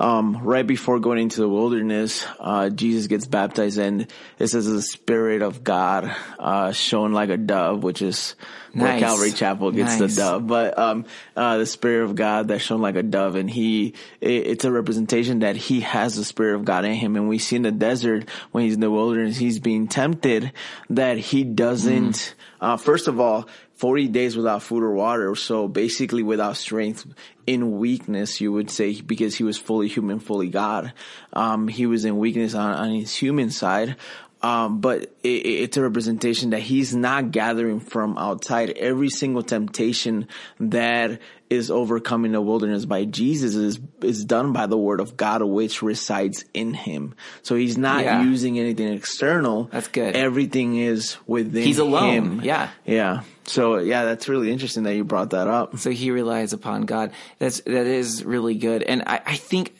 um, 0.00 0.38
right 0.42 0.66
before 0.66 0.98
going 0.98 1.18
into 1.18 1.42
the 1.42 1.48
wilderness, 1.48 2.26
uh, 2.40 2.70
Jesus 2.70 3.06
gets 3.06 3.26
baptized 3.26 3.78
and 3.78 4.06
it 4.38 4.46
says 4.46 4.66
the 4.66 4.80
Spirit 4.80 5.42
of 5.42 5.62
God, 5.62 6.10
uh, 6.38 6.72
shown 6.72 7.12
like 7.12 7.28
a 7.28 7.36
dove, 7.36 7.82
which 7.82 8.00
is 8.00 8.34
nice. 8.72 8.82
where 8.82 8.98
Calvary 8.98 9.32
Chapel 9.32 9.70
gets 9.72 10.00
nice. 10.00 10.16
the 10.16 10.22
dove. 10.22 10.46
But, 10.46 10.78
um, 10.78 11.04
uh, 11.36 11.58
the 11.58 11.66
Spirit 11.66 12.04
of 12.04 12.14
God 12.14 12.48
that's 12.48 12.64
shown 12.64 12.80
like 12.80 12.96
a 12.96 13.02
dove 13.02 13.36
and 13.36 13.50
he, 13.50 13.92
it, 14.22 14.46
it's 14.46 14.64
a 14.64 14.72
representation 14.72 15.40
that 15.40 15.56
he 15.56 15.80
has 15.80 16.16
the 16.16 16.24
Spirit 16.24 16.54
of 16.54 16.64
God 16.64 16.86
in 16.86 16.94
him. 16.94 17.14
And 17.14 17.28
we 17.28 17.38
see 17.38 17.56
in 17.56 17.62
the 17.62 17.70
desert 17.70 18.26
when 18.52 18.64
he's 18.64 18.74
in 18.74 18.80
the 18.80 18.90
wilderness, 18.90 19.36
he's 19.36 19.58
being 19.58 19.86
tempted 19.86 20.52
that 20.88 21.18
he 21.18 21.44
doesn't, 21.44 22.14
mm. 22.14 22.34
uh, 22.58 22.78
first 22.78 23.06
of 23.06 23.20
all, 23.20 23.48
40 23.80 24.08
days 24.08 24.36
without 24.36 24.62
food 24.62 24.82
or 24.82 24.92
water. 24.92 25.34
So 25.34 25.66
basically 25.66 26.22
without 26.22 26.58
strength 26.58 27.06
in 27.46 27.78
weakness, 27.78 28.38
you 28.38 28.52
would 28.52 28.70
say, 28.70 29.00
because 29.00 29.34
he 29.34 29.42
was 29.42 29.56
fully 29.56 29.88
human, 29.88 30.20
fully 30.20 30.48
God. 30.48 30.92
Um, 31.32 31.66
he 31.66 31.86
was 31.86 32.04
in 32.04 32.18
weakness 32.18 32.54
on, 32.54 32.74
on 32.74 32.90
his 32.90 33.14
human 33.14 33.50
side. 33.50 33.96
Um, 34.42 34.80
but 34.80 35.14
it, 35.22 35.28
it's 35.28 35.76
a 35.78 35.82
representation 35.82 36.50
that 36.50 36.60
he's 36.60 36.94
not 36.94 37.30
gathering 37.30 37.80
from 37.80 38.18
outside. 38.18 38.70
Every 38.70 39.08
single 39.08 39.42
temptation 39.42 40.28
that 40.58 41.18
is 41.50 41.68
overcoming 41.70 42.30
the 42.32 42.40
wilderness 42.40 42.84
by 42.84 43.04
Jesus 43.04 43.54
is 43.56 43.78
is 44.02 44.24
done 44.24 44.52
by 44.52 44.66
the 44.66 44.78
word 44.78 45.00
of 45.00 45.16
God 45.16 45.42
which 45.42 45.82
resides 45.82 46.44
in 46.54 46.72
him. 46.74 47.14
So 47.42 47.56
he's 47.56 47.76
not 47.76 48.04
Yeah. 48.04 48.22
using 48.22 48.58
anything 48.58 48.92
external. 48.92 49.64
That's 49.72 49.88
good. 49.88 50.14
Everything 50.14 50.76
is 50.76 51.16
within 51.26 51.64
He's 51.64 51.78
alone. 51.78 52.10
him. 52.14 52.40
Yeah. 52.44 52.68
Yeah. 52.86 53.22
So 53.44 53.78
yeah, 53.78 54.04
that's 54.04 54.28
really 54.28 54.52
interesting 54.52 54.84
that 54.84 54.94
you 54.94 55.02
brought 55.02 55.30
that 55.30 55.48
up. 55.48 55.76
So 55.78 55.90
he 55.90 56.12
relies 56.12 56.52
upon 56.52 56.82
God. 56.82 57.10
That's 57.40 57.60
that 57.62 57.86
is 57.86 58.24
really 58.24 58.54
good. 58.54 58.84
And 58.84 59.02
I, 59.06 59.20
I 59.26 59.34
think 59.36 59.74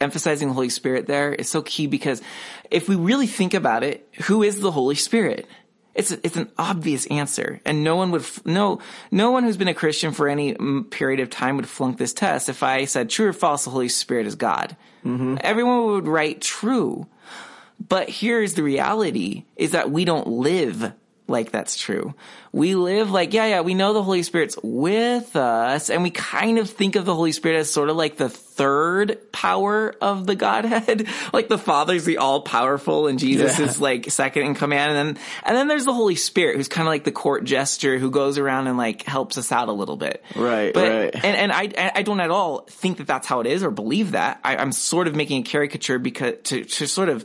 emphasizing 0.00 0.48
the 0.48 0.54
Holy 0.54 0.68
Spirit 0.68 1.06
there 1.06 1.32
is 1.34 1.48
so 1.50 1.60
key 1.62 1.86
because 1.88 2.22
if 2.70 2.88
we 2.88 2.94
really 2.94 3.26
think 3.26 3.52
about 3.54 3.82
it, 3.82 4.06
who 4.26 4.42
is 4.44 4.60
the 4.60 4.70
Holy 4.70 4.94
Spirit? 4.94 5.48
It's 5.96 6.12
it's 6.12 6.36
an 6.36 6.50
obvious 6.58 7.06
answer, 7.06 7.60
and 7.64 7.82
no 7.82 7.96
one 7.96 8.10
would 8.10 8.24
no 8.44 8.80
no 9.10 9.30
one 9.30 9.44
who's 9.44 9.56
been 9.56 9.66
a 9.66 9.74
Christian 9.74 10.12
for 10.12 10.28
any 10.28 10.52
mm, 10.54 10.90
period 10.90 11.20
of 11.20 11.30
time 11.30 11.56
would 11.56 11.68
flunk 11.68 11.96
this 11.96 12.12
test. 12.12 12.50
If 12.50 12.62
I 12.62 12.84
said 12.84 13.08
true 13.08 13.28
or 13.28 13.32
false, 13.32 13.64
the 13.64 13.70
Holy 13.70 13.88
Spirit 13.88 14.26
is 14.26 14.34
God, 14.34 14.76
everyone 15.40 15.86
would 15.86 16.06
write 16.06 16.42
true. 16.42 17.06
But 17.88 18.08
here's 18.10 18.54
the 18.54 18.62
reality 18.62 19.44
is 19.56 19.72
that 19.72 19.90
we 19.90 20.04
don't 20.04 20.26
live 20.26 20.92
like 21.28 21.50
that's 21.50 21.76
true. 21.76 22.14
We 22.52 22.74
live 22.74 23.10
like, 23.10 23.34
yeah, 23.34 23.46
yeah, 23.46 23.60
we 23.60 23.74
know 23.74 23.92
the 23.92 24.02
Holy 24.02 24.22
Spirit's 24.22 24.56
with 24.62 25.36
us 25.36 25.90
and 25.90 26.02
we 26.02 26.10
kind 26.10 26.58
of 26.58 26.70
think 26.70 26.96
of 26.96 27.04
the 27.04 27.14
Holy 27.14 27.32
Spirit 27.32 27.58
as 27.58 27.70
sort 27.70 27.90
of 27.90 27.96
like 27.96 28.16
the 28.16 28.30
third 28.30 29.18
power 29.32 29.94
of 30.00 30.26
the 30.26 30.34
Godhead. 30.36 31.06
like 31.34 31.48
the 31.48 31.58
Father's 31.58 32.04
the 32.06 32.16
all 32.18 32.40
powerful 32.42 33.08
and 33.08 33.18
Jesus 33.18 33.58
Yeah. 33.58 33.66
is 33.66 33.80
like 33.80 34.10
second 34.10 34.44
in 34.44 34.54
command. 34.54 34.96
And 34.96 35.16
then, 35.16 35.24
and 35.44 35.56
then 35.56 35.68
there's 35.68 35.84
the 35.84 35.92
Holy 35.92 36.14
Spirit 36.14 36.56
who's 36.56 36.68
kind 36.68 36.86
of 36.88 36.90
like 36.92 37.04
the 37.04 37.12
court 37.12 37.44
jester 37.44 37.98
who 37.98 38.10
goes 38.10 38.38
around 38.38 38.68
and 38.68 38.78
like 38.78 39.02
helps 39.02 39.36
us 39.36 39.52
out 39.52 39.68
a 39.68 39.72
little 39.72 39.96
bit. 39.96 40.24
Right, 40.34 40.72
But, 40.72 40.88
right. 40.90 41.14
and, 41.14 41.36
and 41.36 41.52
I, 41.52 41.92
I 41.94 42.02
don't 42.02 42.20
at 42.20 42.30
all 42.30 42.60
think 42.70 42.98
that 42.98 43.06
that's 43.06 43.26
how 43.26 43.40
it 43.40 43.46
is 43.46 43.62
or 43.62 43.70
believe 43.70 44.12
that. 44.12 44.40
I, 44.44 44.56
I'm 44.56 44.72
sort 44.72 45.08
of 45.08 45.14
making 45.14 45.42
a 45.42 45.44
caricature 45.44 45.98
because 45.98 46.34
to, 46.44 46.64
to 46.64 46.86
sort 46.86 47.08
of 47.10 47.24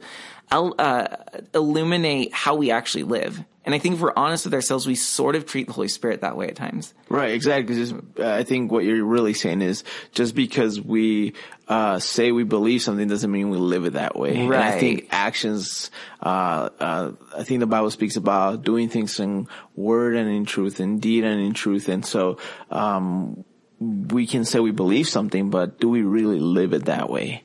uh, 0.52 1.08
illuminate 1.54 2.34
how 2.34 2.56
we 2.56 2.72
actually 2.72 3.04
live. 3.04 3.42
And 3.64 3.76
I 3.76 3.78
think 3.78 3.96
if 3.96 4.02
we're 4.02 4.14
honest 4.16 4.46
with 4.46 4.56
ourselves, 4.56 4.88
we 4.88 4.96
sort 4.96 5.36
of 5.36 5.46
treat 5.46 5.68
the 5.68 5.74
Holy 5.74 5.88
Spirit 5.88 6.22
that 6.22 6.36
way 6.36 6.48
at 6.48 6.56
times. 6.56 6.96
Right, 7.10 7.32
exactly. 7.32 7.76
Just, 7.76 7.94
uh, 8.20 8.28
I 8.28 8.44
think 8.44 8.72
what 8.72 8.84
you're 8.84 9.06
really 9.06 9.34
saying 9.34 9.62
is 9.62 9.84
just 10.14 10.34
because 10.34 10.82
we 10.82 11.34
uh, 11.68 12.00
say 12.00 12.32
we 12.32 12.44
believe 12.44 12.82
something 12.82 13.08
doesn't 13.08 13.32
mean 13.32 13.52
we 13.52 13.58
live 13.58 13.86
it 13.86 13.94
that 13.94 14.18
way. 14.18 14.36
And 14.36 14.56
I 14.56 14.80
think 14.80 15.08
actions. 15.12 15.92
Uh, 16.20 16.70
uh, 16.80 17.12
I 17.38 17.44
think 17.44 17.60
the 17.60 17.68
Bible 17.68 17.92
speaks 17.92 18.16
about 18.16 18.64
doing 18.64 18.90
things 18.90 19.20
in 19.20 19.48
word 19.76 20.16
and 20.16 20.28
in 20.28 20.46
truth, 20.46 20.80
in 20.80 21.00
deed 21.00 21.24
and 21.24 21.40
in 21.40 21.54
truth, 21.54 21.88
and 21.88 22.04
so 22.04 22.38
um, 22.72 23.46
we 23.80 24.26
can 24.26 24.44
say 24.44 24.60
we 24.60 24.72
believe 24.72 25.08
something, 25.08 25.50
but 25.50 25.80
do 25.80 25.88
we 25.90 26.02
really 26.02 26.40
live 26.40 26.74
it 26.74 26.86
that 26.86 27.10
way? 27.10 27.44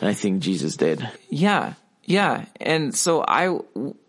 And 0.00 0.08
I 0.08 0.14
think 0.14 0.42
Jesus 0.42 0.76
did. 0.76 1.08
Yeah. 1.28 1.74
Yeah. 2.06 2.44
And 2.60 2.94
so 2.94 3.24
I, 3.26 3.58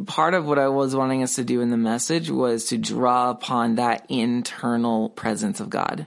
part 0.06 0.36
of 0.36 0.46
what 0.46 0.60
I 0.60 0.68
was 0.68 0.96
wanting 0.96 1.24
us 1.24 1.36
to 1.36 1.44
do 1.44 1.62
in 1.62 1.70
the 1.70 1.78
message 1.78 2.30
was 2.30 2.66
to 2.66 2.78
draw 2.78 3.32
upon 3.32 3.76
that 3.76 4.06
internal 4.08 5.10
presence 5.10 5.60
of 5.60 5.72
God. 5.72 6.06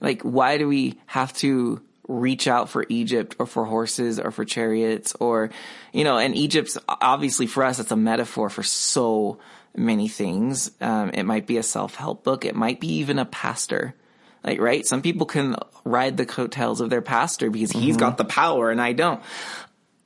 Like, 0.00 0.20
why 0.22 0.58
do 0.58 0.68
we 0.68 0.98
have 1.06 1.32
to 1.34 1.80
reach 2.06 2.46
out 2.46 2.68
for 2.68 2.84
Egypt 2.88 3.36
or 3.38 3.46
for 3.46 3.64
horses 3.64 4.20
or 4.20 4.30
for 4.30 4.44
chariots 4.44 5.14
or, 5.18 5.50
you 5.92 6.04
know, 6.04 6.18
and 6.18 6.36
Egypt's 6.36 6.76
obviously 6.88 7.46
for 7.46 7.64
us, 7.64 7.78
it's 7.78 7.90
a 7.90 7.96
metaphor 7.96 8.50
for 8.50 8.62
so 8.62 9.38
many 9.74 10.08
things. 10.08 10.70
Um, 10.80 11.10
it 11.10 11.22
might 11.22 11.46
be 11.46 11.56
a 11.56 11.62
self-help 11.62 12.22
book. 12.22 12.44
It 12.44 12.54
might 12.54 12.80
be 12.80 12.96
even 12.96 13.18
a 13.18 13.24
pastor. 13.24 13.94
Like, 14.42 14.60
right? 14.60 14.86
Some 14.86 15.02
people 15.02 15.26
can 15.26 15.56
ride 15.84 16.16
the 16.16 16.26
coattails 16.26 16.80
of 16.80 16.90
their 16.90 17.02
pastor 17.02 17.50
because 17.50 17.70
he's 17.70 17.96
got 17.96 18.16
the 18.16 18.24
power 18.24 18.70
and 18.70 18.80
I 18.80 18.92
don't 18.92 19.22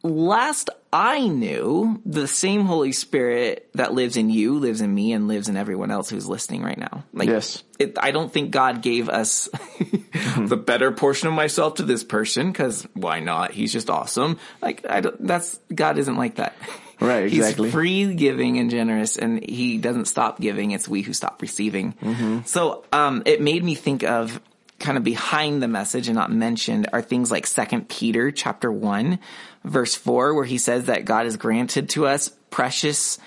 last 0.05 0.71
I 0.93 1.27
knew, 1.27 2.01
the 2.07 2.29
same 2.29 2.67
Holy 2.67 2.93
Spirit 2.93 3.69
that 3.75 3.95
lives 3.95 4.17
in 4.17 4.31
you 4.31 4.61
lives 4.61 4.81
in 4.81 4.95
me 4.95 5.13
and 5.13 5.27
lives 5.27 5.49
in 5.49 5.57
everyone 5.57 5.91
else 5.91 6.09
who's 6.09 6.29
listening 6.29 6.63
right 6.63 6.79
now. 6.79 7.03
Like, 7.13 7.29
Yes. 7.29 7.65
it, 7.81 7.99
I 8.01 8.13
don't 8.13 8.33
think 8.33 8.53
God 8.53 8.81
gave 8.81 9.09
us 9.09 9.49
the 10.39 10.57
better 10.57 10.93
portion 10.93 11.27
of 11.27 11.35
myself 11.35 11.75
to 11.77 11.83
this 11.83 12.05
person 12.05 12.53
because 12.53 12.87
why 12.93 13.19
not? 13.19 13.51
He's 13.51 13.73
just 13.73 13.91
awesome. 13.91 14.39
Like, 14.63 14.87
I 14.89 15.01
don't, 15.01 15.27
that's, 15.27 15.59
God 15.75 15.99
isn't 15.99 16.17
like 16.17 16.37
that. 16.37 16.55
Right, 17.01 17.25
exactly. 17.33 17.65
He's 17.65 17.73
free 17.73 18.15
giving 18.15 18.59
and 18.59 18.71
generous 18.71 19.17
and 19.17 19.45
he 19.45 19.79
doesn't 19.79 20.05
stop 20.05 20.41
giving. 20.41 20.71
It's 20.71 20.87
we 20.87 21.03
who 21.03 21.13
stop 21.13 21.43
receiving. 21.43 21.95
Mm-hmm. 21.95 22.41
So, 22.45 22.85
um, 22.93 23.25
it 23.27 23.41
made 23.41 23.65
me 23.65 23.75
think 23.75 24.05
of 24.05 24.41
kind 24.79 24.99
of 24.99 25.05
behind 25.05 25.63
the 25.63 25.69
message 25.69 26.09
and 26.09 26.17
not 26.17 26.33
mentioned 26.33 26.89
are 26.93 27.03
things 27.03 27.31
like 27.31 27.47
second 27.47 27.89
Peter 27.89 28.31
chapter 28.31 28.71
one, 28.71 29.19
verse 29.65 29.95
four, 29.95 30.35
where 30.35 30.45
he 30.45 30.59
says 30.59 30.87
that 30.87 31.05
God 31.05 31.25
has 31.25 31.37
granted 31.37 31.89
to 31.91 32.07
us 32.07 32.31
precious, 32.51 33.19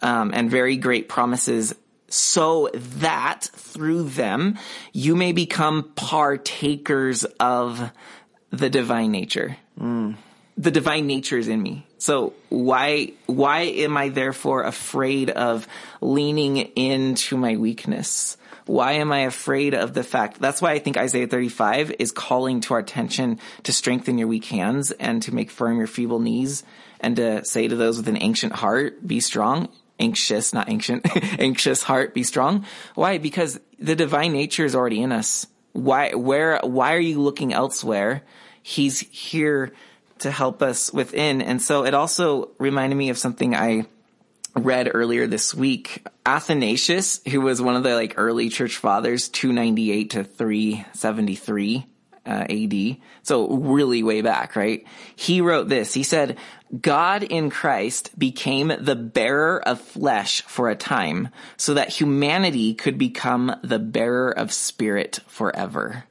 um, 0.00 0.32
and 0.34 0.50
very 0.50 0.76
great 0.76 1.08
promises 1.08 1.74
so 2.08 2.68
that 2.74 3.48
through 3.54 4.04
them 4.04 4.58
you 4.92 5.16
may 5.16 5.32
become 5.32 5.92
partakers 5.94 7.24
of 7.40 7.90
the 8.50 8.68
divine 8.68 9.10
nature 9.10 9.56
the 10.56 10.70
divine 10.70 11.06
nature 11.06 11.38
is 11.38 11.48
in 11.48 11.62
me. 11.62 11.86
So 11.98 12.34
why 12.48 13.12
why 13.26 13.60
am 13.60 13.96
I 13.96 14.08
therefore 14.10 14.62
afraid 14.62 15.30
of 15.30 15.66
leaning 16.00 16.56
into 16.58 17.36
my 17.36 17.56
weakness? 17.56 18.36
Why 18.72 18.92
am 18.92 19.12
I 19.12 19.24
afraid 19.24 19.74
of 19.74 19.92
the 19.92 20.02
fact? 20.02 20.40
That's 20.40 20.62
why 20.62 20.72
I 20.72 20.78
think 20.78 20.96
Isaiah 20.96 21.26
35 21.26 21.96
is 21.98 22.10
calling 22.10 22.62
to 22.62 22.72
our 22.72 22.80
attention 22.80 23.38
to 23.64 23.72
strengthen 23.72 24.16
your 24.16 24.28
weak 24.28 24.46
hands 24.46 24.92
and 24.92 25.20
to 25.24 25.34
make 25.34 25.50
firm 25.50 25.76
your 25.76 25.86
feeble 25.86 26.20
knees 26.20 26.64
and 26.98 27.16
to 27.16 27.44
say 27.44 27.68
to 27.68 27.76
those 27.76 27.98
with 27.98 28.08
an 28.08 28.16
ancient 28.16 28.54
heart, 28.54 29.06
be 29.06 29.20
strong. 29.20 29.68
Anxious, 30.00 30.54
not 30.54 30.70
ancient, 30.70 31.06
anxious 31.38 31.82
heart, 31.82 32.14
be 32.14 32.22
strong. 32.22 32.64
Why? 32.94 33.18
Because 33.18 33.60
the 33.78 33.94
divine 33.94 34.32
nature 34.32 34.64
is 34.64 34.74
already 34.74 35.02
in 35.02 35.12
us. 35.12 35.46
Why, 35.72 36.14
where, 36.14 36.58
why 36.62 36.94
are 36.94 36.98
you 36.98 37.20
looking 37.20 37.52
elsewhere? 37.52 38.22
He's 38.62 39.00
here 39.00 39.72
to 40.20 40.30
help 40.30 40.62
us 40.62 40.90
within. 40.90 41.42
And 41.42 41.60
so 41.60 41.84
it 41.84 41.92
also 41.92 42.52
reminded 42.58 42.96
me 42.96 43.10
of 43.10 43.18
something 43.18 43.54
I 43.54 43.84
read 44.54 44.90
earlier 44.92 45.26
this 45.26 45.54
week. 45.54 46.06
Athanasius, 46.24 47.20
who 47.28 47.40
was 47.40 47.60
one 47.60 47.76
of 47.76 47.82
the 47.82 47.94
like 47.94 48.14
early 48.16 48.48
church 48.48 48.76
fathers, 48.76 49.28
298 49.28 50.10
to 50.10 50.24
373 50.24 51.86
uh, 52.24 52.46
AD. 52.48 52.96
So 53.22 53.48
really 53.48 54.02
way 54.02 54.22
back, 54.22 54.54
right? 54.56 54.84
He 55.16 55.40
wrote 55.40 55.68
this. 55.68 55.94
He 55.94 56.02
said, 56.02 56.38
God 56.80 57.22
in 57.22 57.50
Christ 57.50 58.16
became 58.18 58.72
the 58.78 58.96
bearer 58.96 59.60
of 59.66 59.80
flesh 59.80 60.42
for 60.42 60.70
a 60.70 60.76
time 60.76 61.28
so 61.56 61.74
that 61.74 61.90
humanity 61.90 62.74
could 62.74 62.98
become 62.98 63.54
the 63.62 63.78
bearer 63.78 64.30
of 64.30 64.52
spirit 64.52 65.18
forever. 65.26 66.04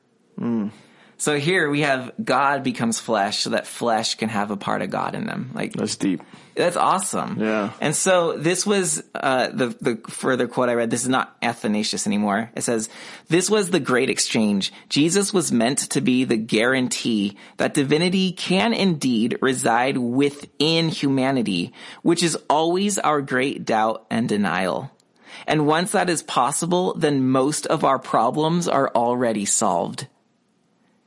So 1.18 1.38
here 1.38 1.70
we 1.70 1.82
have 1.82 2.12
God 2.24 2.64
becomes 2.64 3.00
flesh 3.00 3.40
so 3.40 3.52
that 3.52 3.68
flesh 3.68 4.16
can 4.16 4.30
have 4.30 4.52
a 4.52 4.58
part 4.58 4.82
of 4.82 4.90
God 4.90 5.16
in 5.16 5.26
them. 5.26 5.52
Like 5.54 5.74
That's 5.74 5.96
deep. 5.96 6.22
That's 6.56 6.76
awesome. 6.76 7.38
Yeah. 7.40 7.72
And 7.80 7.96
so 7.96 8.38
this 8.38 8.66
was 8.66 9.04
uh, 9.14 9.48
the 9.48 9.68
the 9.82 9.96
further 10.10 10.48
quote 10.48 10.70
I 10.70 10.74
read. 10.74 10.90
This 10.90 11.04
is 11.04 11.10
not 11.10 11.36
Athanasius 11.42 12.08
anymore. 12.08 12.52
It 12.56 12.62
says, 12.62 12.90
"This 13.30 13.50
was 13.50 13.70
the 13.70 13.80
great 13.80 14.10
exchange. 14.10 14.74
Jesus 14.90 15.34
was 15.34 15.52
meant 15.52 15.80
to 15.92 16.02
be 16.02 16.24
the 16.24 16.38
guarantee 16.38 17.38
that 17.58 17.74
divinity 17.74 18.32
can 18.32 18.74
indeed 18.74 19.38
reside 19.42 19.98
within 19.98 20.90
humanity, 20.90 21.74
which 22.02 22.24
is 22.24 22.38
always 22.50 22.98
our 23.00 23.22
great 23.22 23.66
doubt 23.66 24.06
and 24.10 24.28
denial." 24.28 24.92
And 25.48 25.66
once 25.66 25.94
that 25.94 26.10
is 26.10 26.22
possible, 26.22 26.94
then 26.94 27.28
most 27.28 27.66
of 27.66 27.84
our 27.84 27.98
problems 27.98 28.68
are 28.68 28.92
already 28.94 29.46
solved. 29.46 30.08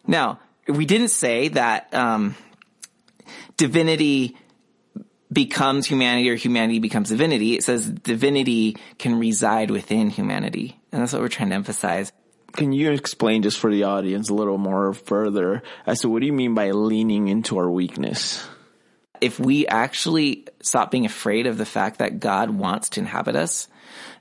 Now, 0.07 0.41
we 0.67 0.87
didn't 0.87 1.09
say 1.09 1.49
that 1.49 1.93
um, 1.95 2.35
divinity 3.57 4.37
becomes 5.35 5.87
humanity 5.87 6.31
or 6.31 6.37
humanity 6.37 6.79
becomes 6.79 7.11
divinity. 7.11 7.55
It 7.55 7.65
says 7.65 7.87
divinity 7.91 8.77
can 8.99 9.19
reside 9.19 9.71
within 9.71 10.09
humanity. 10.09 10.81
And 10.93 11.03
that's 11.03 11.13
what 11.13 11.21
we're 11.21 11.29
trying 11.29 11.51
to 11.51 11.57
emphasize. 11.57 12.13
Can 12.53 12.73
you 12.73 12.93
explain 12.93 13.43
just 13.43 13.59
for 13.59 13.71
the 13.71 13.83
audience 13.83 14.31
a 14.31 14.35
little 14.35 14.59
more 14.59 14.95
further 14.95 15.63
as 15.87 16.01
to 16.01 16.09
what 16.09 16.21
do 16.21 16.27
you 16.27 16.33
mean 16.33 16.55
by 16.55 16.71
leaning 16.71 17.27
into 17.27 17.59
our 17.59 17.69
weakness? 17.69 18.47
If 19.21 19.41
we 19.41 19.67
actually 19.67 20.47
stop 20.63 20.93
being 20.93 21.05
afraid 21.05 21.49
of 21.49 21.59
the 21.59 21.67
fact 21.67 21.99
that 21.99 22.21
God 22.21 22.51
wants 22.51 22.91
to 22.91 23.01
inhabit 23.01 23.35
us, 23.35 23.67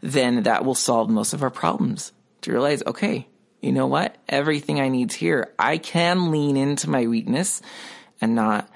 then 0.01 0.43
that 0.43 0.65
will 0.65 0.75
solve 0.75 1.09
most 1.09 1.33
of 1.33 1.43
our 1.43 1.51
problems. 1.51 2.11
To 2.41 2.51
realize, 2.51 2.81
okay, 2.85 3.27
you 3.61 3.71
know 3.71 3.87
what? 3.87 4.17
Everything 4.27 4.81
I 4.81 4.89
need's 4.89 5.15
here. 5.15 5.53
I 5.59 5.77
can 5.77 6.31
lean 6.31 6.57
into 6.57 6.89
my 6.89 7.05
weakness 7.05 7.61
and 8.19 8.35
not 8.35 8.69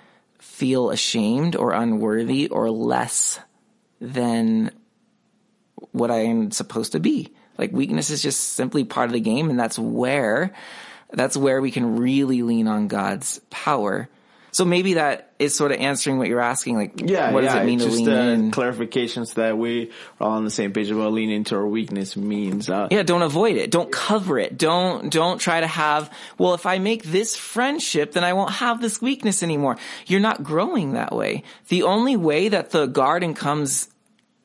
feel 0.47 0.89
ashamed 0.89 1.55
or 1.55 1.73
unworthy 1.73 2.47
or 2.47 2.71
less 2.71 3.39
than 4.01 4.71
what 5.91 6.09
I 6.09 6.21
am 6.25 6.51
supposed 6.51 6.93
to 6.93 6.99
be. 6.99 7.33
Like 7.57 7.71
weakness 7.71 8.09
is 8.09 8.21
just 8.21 8.39
simply 8.39 8.83
part 8.83 9.09
of 9.09 9.13
the 9.13 9.19
game 9.19 9.49
and 9.49 9.59
that's 9.59 9.77
where 9.77 10.53
That's 11.11 11.37
where 11.37 11.61
we 11.61 11.71
can 11.71 11.97
really 11.97 12.41
lean 12.43 12.67
on 12.67 12.89
God's 12.89 13.39
power. 13.49 14.09
So 14.51 14.65
maybe 14.65 14.95
that 14.95 15.33
is 15.39 15.53
sort 15.53 15.71
of 15.71 15.79
answering 15.79 16.17
what 16.17 16.27
you're 16.29 16.41
asking. 16.41 16.77
Like, 16.77 16.93
Yeah, 16.99 17.31
what 17.31 17.41
does 17.41 17.53
yeah, 17.53 17.61
it 17.61 17.65
mean 17.65 17.79
to 17.79 17.85
lean 17.87 18.09
uh, 18.09 18.21
in? 18.33 18.51
clarifications 18.51 19.35
that 19.35 19.57
we 19.57 19.91
are 20.19 20.27
all 20.27 20.31
on 20.31 20.45
the 20.45 20.49
same 20.49 20.73
page 20.73 20.89
about 20.89 21.11
lean 21.13 21.29
into 21.29 21.55
our 21.55 21.67
weakness 21.67 22.15
means. 22.17 22.69
Uh, 22.69 22.87
Yeah, 22.89 23.03
don't 23.03 23.21
avoid 23.21 23.57
it. 23.57 23.69
Don't 23.69 23.91
cover 23.91 24.39
it. 24.39 24.57
Don't, 24.57 25.11
don't 25.11 25.37
try 25.37 25.59
to 25.59 25.67
have, 25.67 26.11
well, 26.37 26.53
if 26.55 26.65
I 26.65 26.79
make 26.79 27.03
this 27.03 27.35
friendship, 27.35 28.13
then 28.13 28.23
I 28.23 28.33
won't 28.33 28.51
have 28.53 28.81
this 28.81 29.01
weakness 29.01 29.43
anymore. 29.43 29.77
You're 30.07 30.21
not 30.21 30.43
growing 30.43 30.93
that 30.93 31.13
way. 31.13 31.43
The 31.67 31.83
only 31.83 32.15
way 32.15 32.49
that 32.49 32.71
the 32.71 32.87
garden 32.87 33.33
comes, 33.35 33.89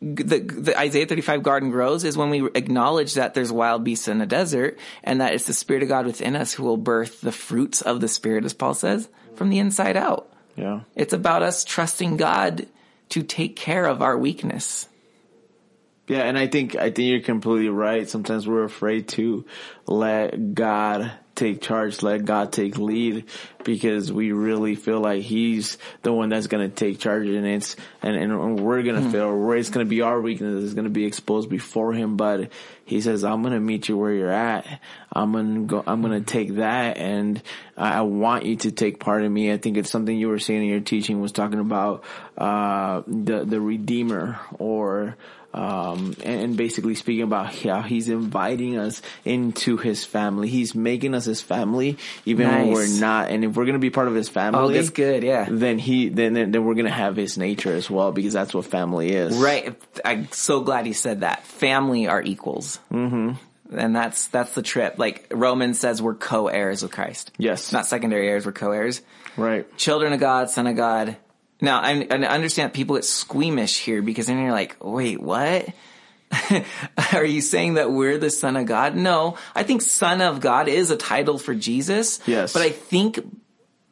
the, 0.03 0.41
the 0.41 0.79
Isaiah 0.79 1.07
35 1.07 1.43
garden 1.43 1.71
grows 1.71 2.05
is 2.05 2.17
when 2.19 2.29
we 2.29 2.45
acknowledge 2.55 3.15
that 3.15 3.35
there's 3.35 3.53
wild 3.53 3.85
beasts 3.85 4.09
in 4.09 4.19
the 4.19 4.27
desert 4.27 4.79
and 5.05 5.21
that 5.21 5.33
it's 5.33 5.47
the 5.47 5.53
Spirit 5.55 5.85
of 5.85 5.89
God 5.89 6.07
within 6.07 6.35
us 6.37 6.53
who 6.53 6.65
will 6.65 6.77
birth 6.77 7.21
the 7.21 7.33
fruits 7.33 7.81
of 7.83 8.01
the 8.01 8.09
Spirit, 8.09 8.45
as 8.45 8.53
Paul 8.53 8.75
says, 8.75 9.09
from 9.43 9.51
the 9.51 9.59
inside 9.59 9.97
out. 9.97 10.33
yeah. 10.55 10.83
It's 10.95 11.13
about 11.13 11.43
us 11.43 11.65
trusting 11.65 12.17
God 12.17 12.69
to 13.09 13.25
take 13.25 13.57
care 13.57 13.87
of 13.87 14.01
our 14.01 14.17
weakness. 14.17 14.87
Yeah, 16.07 16.21
and 16.21 16.39
I 16.39 16.47
think 16.47 16.77
I 16.77 16.91
think 16.93 17.11
you're 17.11 17.21
completely 17.23 17.69
right. 17.69 18.09
Sometimes 18.09 18.47
we're 18.47 18.63
afraid 18.63 19.09
to 19.09 19.45
let 19.85 20.55
God 20.55 21.11
take 21.43 21.61
charge, 21.61 22.03
let 22.03 22.25
God 22.25 22.53
take 22.53 22.79
lead, 22.79 23.25
because 23.65 24.13
we 24.13 24.33
really 24.33 24.75
feel 24.75 25.01
like 25.01 25.23
He's 25.23 25.79
the 26.03 26.13
one 26.13 26.29
that's 26.29 26.47
going 26.47 26.69
to 26.69 26.75
take 26.75 26.99
charge, 26.99 27.27
and 27.29 27.47
it's 27.47 27.77
and, 28.03 28.17
and 28.17 28.61
we're 28.61 28.83
going 28.83 29.03
to 29.03 29.11
feel, 29.11 29.23
or 29.25 29.57
it's 29.57 29.71
going 29.71 29.85
to 29.85 29.91
be 29.91 30.03
our 30.03 30.21
weakness 30.21 30.65
is 30.65 30.75
going 30.75 30.85
to 30.85 30.91
be 30.91 31.05
exposed 31.05 31.49
before 31.51 31.93
Him. 31.93 32.17
But 32.17 32.51
He 32.85 33.01
says, 33.01 33.25
"I'm 33.25 33.43
going 33.43 33.55
to 33.55 33.61
meet 33.61 33.89
you 33.89 33.97
where 33.97 34.13
you're 34.13 34.31
at. 34.31 34.81
I'm 35.13 35.33
going 35.33 35.55
to 35.55 35.61
go. 35.63 35.85
I'm 35.87 36.01
going 36.03 36.19
to 36.23 36.27
take 36.27 36.57
that, 36.57 36.97
and 36.99 37.43
I, 37.77 37.99
I 37.99 38.01
want 38.03 38.45
you 38.45 38.57
to 38.57 38.71
take 38.71 39.01
part 39.01 39.25
in 39.25 39.33
me." 39.33 39.53
I 39.53 39.57
think 39.57 39.77
it's 39.77 39.91
something 39.91 40.17
you 40.17 40.29
were 40.29 40.39
saying 40.39 40.63
in 40.63 40.69
your 40.69 40.81
teaching 40.81 41.21
was 41.21 41.33
talking 41.33 41.61
about 41.61 42.05
uh, 42.39 43.03
the 43.07 43.45
the 43.45 43.61
Redeemer 43.61 44.39
or 44.59 45.17
um, 45.55 46.15
and, 46.25 46.57
basically 46.57 46.95
speaking 46.95 47.23
about 47.23 47.55
how 47.55 47.83
he's 47.83 48.09
inviting 48.09 48.79
us 48.79 49.03
into 49.25 49.77
his 49.77 50.05
family. 50.05 50.49
He's 50.49 50.75
making 50.75 51.15
us 51.15 51.25
his 51.25 51.41
family, 51.41 51.99
even 52.25 52.49
when 52.49 52.71
we're 52.71 53.01
not. 53.01 53.31
And 53.31 53.45
if 53.45 53.57
we're 53.57 53.67
gonna 53.67 53.79
be 53.79 53.91
part 53.91 54.09
of 54.09 54.15
his 54.15 54.29
family, 54.29 54.61
Oh, 54.61 54.69
that's 54.69 54.91
good. 54.91 55.23
Yeah. 55.23 55.47
Then 55.51 55.79
he, 55.79 56.09
then 56.09 56.35
then 56.35 56.51
then 56.53 56.65
we're 56.65 56.75
gonna 56.75 56.91
have 56.91 57.17
his 57.17 57.37
nature 57.37 57.73
as 57.73 57.91
well, 57.91 58.13
because 58.13 58.33
that's 58.33 58.55
what 58.55 58.67
family 58.67 59.13
is. 59.13 59.37
Right. 59.37 59.75
I'm 60.05 60.31
so 60.33 60.61
glad 60.61 60.87
he 60.87 60.93
said 60.93 61.21
that. 61.21 61.45
Family 61.45 62.07
are 62.09 62.23
equals. 62.23 62.79
Mm-hmm. 62.93 63.33
And 63.77 63.97
that's, 63.97 64.27
that's 64.29 64.55
the 64.55 64.63
trip. 64.63 64.99
Like 64.99 65.29
Romans 65.31 65.81
says 65.81 66.03
we're 66.03 66.15
co-heirs 66.15 66.83
with 66.83 66.93
Christ. 66.93 67.31
Yes. 67.39 67.73
Not 67.73 67.87
secondary 67.87 68.29
heirs, 68.29 68.45
we're 68.45 68.53
co-heirs. 68.53 69.01
Right. 69.37 69.67
Children 69.79 70.13
of 70.13 70.21
God, 70.21 70.51
son 70.51 70.67
of 70.67 70.77
God. 70.77 71.17
Now, 71.63 71.81
I, 71.81 72.07
I 72.11 72.17
understand 72.17 72.75
people 72.75 72.97
get 72.97 73.05
squeamish 73.05 73.79
here 73.79 74.03
because 74.03 74.27
then 74.27 74.43
you're 74.43 74.53
like, 74.53 74.77
wait, 74.81 75.23
what? 75.23 75.69
Are 77.13 77.25
you 77.25 77.41
saying 77.41 77.75
that 77.75 77.93
we're 77.93 78.19
the 78.19 78.31
son 78.31 78.57
of 78.57 78.67
God? 78.67 78.97
No, 78.97 79.39
I 79.55 79.63
think 79.63 79.81
son 79.81 80.21
of 80.21 80.41
God 80.41 80.67
is 80.67 80.91
a 80.91 80.97
title 80.97 81.39
for 81.39 81.55
Jesus. 81.55 82.21
Yes. 82.27 82.53
But 82.53 82.63
I 82.63 82.71
think 82.71 83.21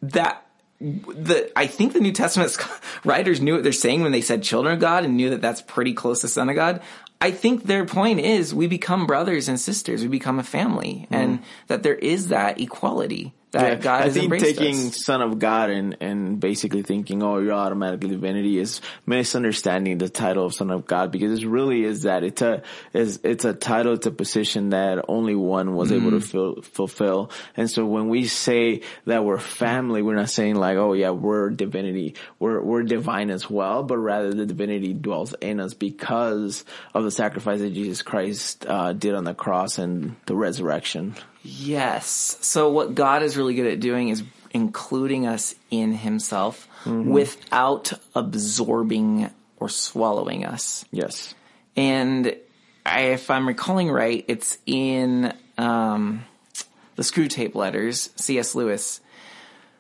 that 0.02 0.44
the 0.80 1.52
I 1.54 1.66
think 1.66 1.92
the 1.92 2.00
New 2.00 2.12
Testament 2.12 2.56
writers 3.04 3.40
knew 3.40 3.54
what 3.54 3.62
they're 3.62 3.72
saying 3.72 4.02
when 4.02 4.12
they 4.12 4.22
said 4.22 4.42
children 4.42 4.74
of 4.74 4.80
God 4.80 5.04
and 5.04 5.16
knew 5.16 5.30
that 5.30 5.42
that's 5.42 5.62
pretty 5.62 5.92
close 5.92 6.22
to 6.22 6.28
son 6.28 6.48
of 6.48 6.56
God. 6.56 6.80
I 7.20 7.30
think 7.30 7.64
their 7.64 7.84
point 7.84 8.20
is 8.20 8.54
we 8.54 8.66
become 8.66 9.06
brothers 9.06 9.46
and 9.46 9.60
sisters, 9.60 10.02
we 10.02 10.08
become 10.08 10.38
a 10.38 10.42
family, 10.42 11.02
mm-hmm. 11.04 11.14
and 11.14 11.42
that 11.66 11.82
there 11.82 11.94
is 11.94 12.28
that 12.28 12.58
equality 12.58 13.34
that 13.52 13.62
Yeah, 13.66 13.74
God 13.76 14.02
I 14.02 14.10
think 14.10 14.38
taking 14.38 14.88
us. 14.88 15.04
son 15.04 15.22
of 15.22 15.38
God 15.38 15.70
and, 15.70 15.96
and 16.00 16.38
basically 16.40 16.82
thinking, 16.82 17.22
oh, 17.22 17.38
you're 17.38 17.52
automatically 17.52 18.10
divinity 18.10 18.58
is 18.58 18.80
misunderstanding 19.06 19.98
the 19.98 20.08
title 20.08 20.46
of 20.46 20.54
son 20.54 20.70
of 20.70 20.86
God 20.86 21.10
because 21.12 21.42
it 21.42 21.46
really 21.46 21.84
is 21.84 22.02
that 22.02 22.22
it's 22.24 22.42
a, 22.42 22.62
is, 22.92 23.20
it's 23.24 23.44
a 23.44 23.52
title, 23.52 23.94
it's 23.94 24.06
a 24.06 24.10
position 24.10 24.70
that 24.70 25.04
only 25.08 25.34
one 25.34 25.74
was 25.74 25.92
able 25.92 26.10
Mm. 26.10 26.20
to 26.20 26.20
fill, 26.20 26.62
fulfill. 26.62 27.30
And 27.56 27.70
so 27.70 27.84
when 27.86 28.08
we 28.08 28.26
say 28.26 28.82
that 29.06 29.24
we're 29.24 29.38
family, 29.38 30.02
we're 30.02 30.14
not 30.16 30.30
saying 30.30 30.54
like, 30.56 30.76
oh 30.76 30.92
yeah, 30.92 31.10
we're 31.10 31.50
divinity, 31.50 32.14
we're, 32.38 32.60
we're 32.62 32.82
divine 32.82 33.30
as 33.30 33.48
well, 33.50 33.82
but 33.82 33.98
rather 33.98 34.32
the 34.32 34.46
divinity 34.46 34.92
dwells 34.94 35.34
in 35.40 35.60
us 35.60 35.74
because 35.74 36.64
of 36.94 37.04
the 37.04 37.10
sacrifice 37.10 37.60
that 37.60 37.74
Jesus 37.74 38.02
Christ, 38.02 38.64
uh, 38.66 38.92
did 38.92 39.14
on 39.14 39.24
the 39.24 39.34
cross 39.34 39.78
and 39.78 40.16
the 40.26 40.34
resurrection. 40.36 41.14
Yes. 41.42 42.36
So 42.40 42.70
what 42.70 42.94
God 42.94 43.22
is 43.22 43.36
really 43.36 43.54
good 43.54 43.66
at 43.66 43.80
doing 43.80 44.08
is 44.08 44.22
including 44.50 45.26
us 45.26 45.54
in 45.70 45.92
himself 45.92 46.68
without 46.84 47.92
absorbing 48.14 49.30
or 49.58 49.68
swallowing 49.68 50.44
us. 50.44 50.84
Yes. 50.90 51.34
And 51.76 52.34
I, 52.84 53.00
if 53.00 53.30
I'm 53.30 53.46
recalling 53.46 53.90
right, 53.90 54.24
it's 54.26 54.58
in 54.66 55.32
um, 55.56 56.24
the 56.96 57.02
Screwtape 57.02 57.54
Letters, 57.54 58.10
C.S. 58.16 58.54
Lewis, 58.54 59.00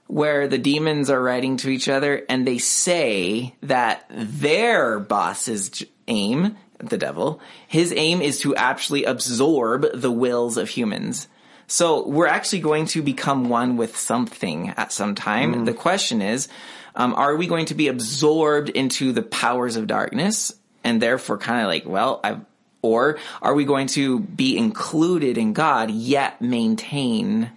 where 0.06 0.48
the 0.48 0.58
demons 0.58 1.08
are 1.10 1.22
writing 1.22 1.56
to 1.58 1.70
each 1.70 1.88
other 1.88 2.24
and 2.28 2.46
they 2.46 2.58
say 2.58 3.54
that 3.62 4.06
their 4.10 4.98
boss's 4.98 5.84
aim, 6.08 6.56
the 6.78 6.98
devil, 6.98 7.40
his 7.68 7.92
aim 7.96 8.20
is 8.20 8.40
to 8.40 8.54
actually 8.56 9.04
absorb 9.04 9.86
the 9.94 10.10
wills 10.10 10.56
of 10.56 10.68
humans. 10.68 11.28
So 11.70 12.04
we're 12.04 12.26
actually 12.26 12.60
going 12.60 12.86
to 12.86 13.00
become 13.00 13.48
one 13.48 13.76
with 13.76 13.96
something 13.96 14.70
at 14.70 14.90
some 14.90 15.14
time. 15.14 15.64
The 15.64 15.72
question 15.72 16.20
is, 16.20 16.48
um, 16.96 17.14
are 17.14 17.36
we 17.36 17.46
going 17.46 17.66
to 17.66 17.76
be 17.76 17.86
absorbed 17.86 18.70
into 18.70 19.12
the 19.12 19.22
powers 19.22 19.76
of 19.76 19.86
darkness 19.86 20.52
and 20.82 21.00
therefore 21.00 21.38
kind 21.38 21.60
of 21.60 21.68
like, 21.68 21.86
well, 21.86 22.18
I've, 22.24 22.40
or 22.82 23.18
are 23.40 23.54
we 23.54 23.64
going 23.64 23.86
to 23.88 24.18
be 24.18 24.58
included 24.58 25.38
in 25.38 25.52
God 25.52 25.92
yet 25.92 26.42
maintain 26.42 27.52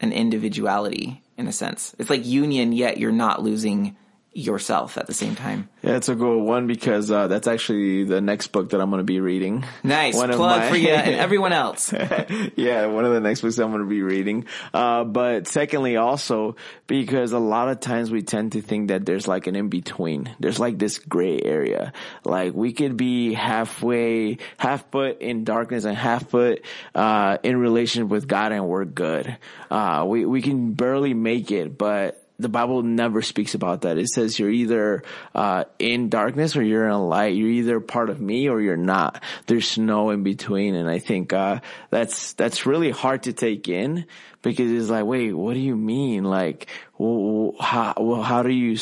an 0.00 0.12
individuality 0.12 1.22
in 1.36 1.46
a 1.46 1.52
sense? 1.52 1.94
It's 2.00 2.10
like 2.10 2.26
union, 2.26 2.72
yet 2.72 2.98
you're 2.98 3.12
not 3.12 3.44
losing 3.44 3.96
yourself 4.32 4.96
at 4.96 5.06
the 5.06 5.14
same 5.14 5.34
time. 5.34 5.68
Yeah, 5.82 5.96
it's 5.96 6.08
a 6.08 6.14
good 6.14 6.38
one 6.38 6.66
because 6.66 7.10
uh, 7.10 7.26
that's 7.26 7.48
actually 7.48 8.04
the 8.04 8.20
next 8.20 8.48
book 8.48 8.70
that 8.70 8.80
I'm 8.80 8.90
going 8.90 9.00
to 9.00 9.04
be 9.04 9.18
reading. 9.18 9.64
Nice 9.82 10.14
One 10.14 10.30
plug 10.30 10.60
my- 10.60 10.68
for 10.68 10.76
you 10.76 10.90
and 10.90 11.14
everyone 11.20 11.52
else. 11.52 11.92
yeah, 12.56 12.86
one 12.86 13.04
of 13.04 13.12
the 13.12 13.20
next 13.20 13.40
books 13.40 13.58
I'm 13.58 13.70
going 13.70 13.82
to 13.82 13.88
be 13.88 14.02
reading. 14.02 14.44
Uh, 14.72 15.04
but 15.04 15.48
secondly, 15.48 15.96
also 15.96 16.54
because 16.86 17.32
a 17.32 17.38
lot 17.38 17.68
of 17.70 17.80
times 17.80 18.10
we 18.10 18.22
tend 18.22 18.52
to 18.52 18.62
think 18.62 18.88
that 18.88 19.04
there's 19.04 19.26
like 19.26 19.46
an 19.48 19.56
in 19.56 19.68
between. 19.68 20.34
There's 20.38 20.60
like 20.60 20.78
this 20.78 20.98
gray 20.98 21.40
area. 21.40 21.92
Like 22.24 22.54
we 22.54 22.72
could 22.72 22.96
be 22.96 23.34
halfway, 23.34 24.38
half 24.58 24.90
foot 24.92 25.20
in 25.22 25.44
darkness 25.44 25.84
and 25.84 25.96
half 25.96 26.28
foot 26.28 26.64
uh, 26.94 27.38
in 27.42 27.56
relation 27.56 28.08
with 28.08 28.28
God, 28.28 28.52
and 28.52 28.68
we're 28.68 28.84
good. 28.84 29.36
Uh, 29.70 30.04
we 30.06 30.24
we 30.24 30.40
can 30.40 30.74
barely 30.74 31.14
make 31.14 31.50
it, 31.50 31.76
but 31.76 32.19
the 32.40 32.48
Bible 32.48 32.82
never 32.82 33.22
speaks 33.22 33.54
about 33.54 33.82
that. 33.82 33.98
It 33.98 34.08
says 34.08 34.38
you're 34.38 34.50
either 34.50 35.02
uh, 35.34 35.64
in 35.78 36.08
darkness 36.08 36.56
or 36.56 36.62
you're 36.62 36.86
in 36.86 36.92
a 36.92 37.04
light. 37.06 37.34
You're 37.34 37.48
either 37.50 37.80
part 37.80 38.10
of 38.10 38.20
me 38.20 38.48
or 38.48 38.60
you're 38.60 38.76
not. 38.76 39.22
There's 39.46 39.78
no 39.78 40.10
in 40.10 40.22
between, 40.22 40.74
and 40.74 40.88
I 40.88 40.98
think 40.98 41.32
uh, 41.32 41.60
that's 41.90 42.32
that's 42.34 42.66
really 42.66 42.90
hard 42.90 43.24
to 43.24 43.32
take 43.32 43.68
in 43.68 44.06
because 44.42 44.70
it's 44.70 44.88
like, 44.90 45.04
wait, 45.04 45.32
what 45.32 45.54
do 45.54 45.60
you 45.60 45.76
mean? 45.76 46.24
Like, 46.24 46.68
well, 46.98 47.54
how 47.60 47.94
well, 47.98 48.22
how 48.22 48.42
do 48.42 48.50
you? 48.50 48.76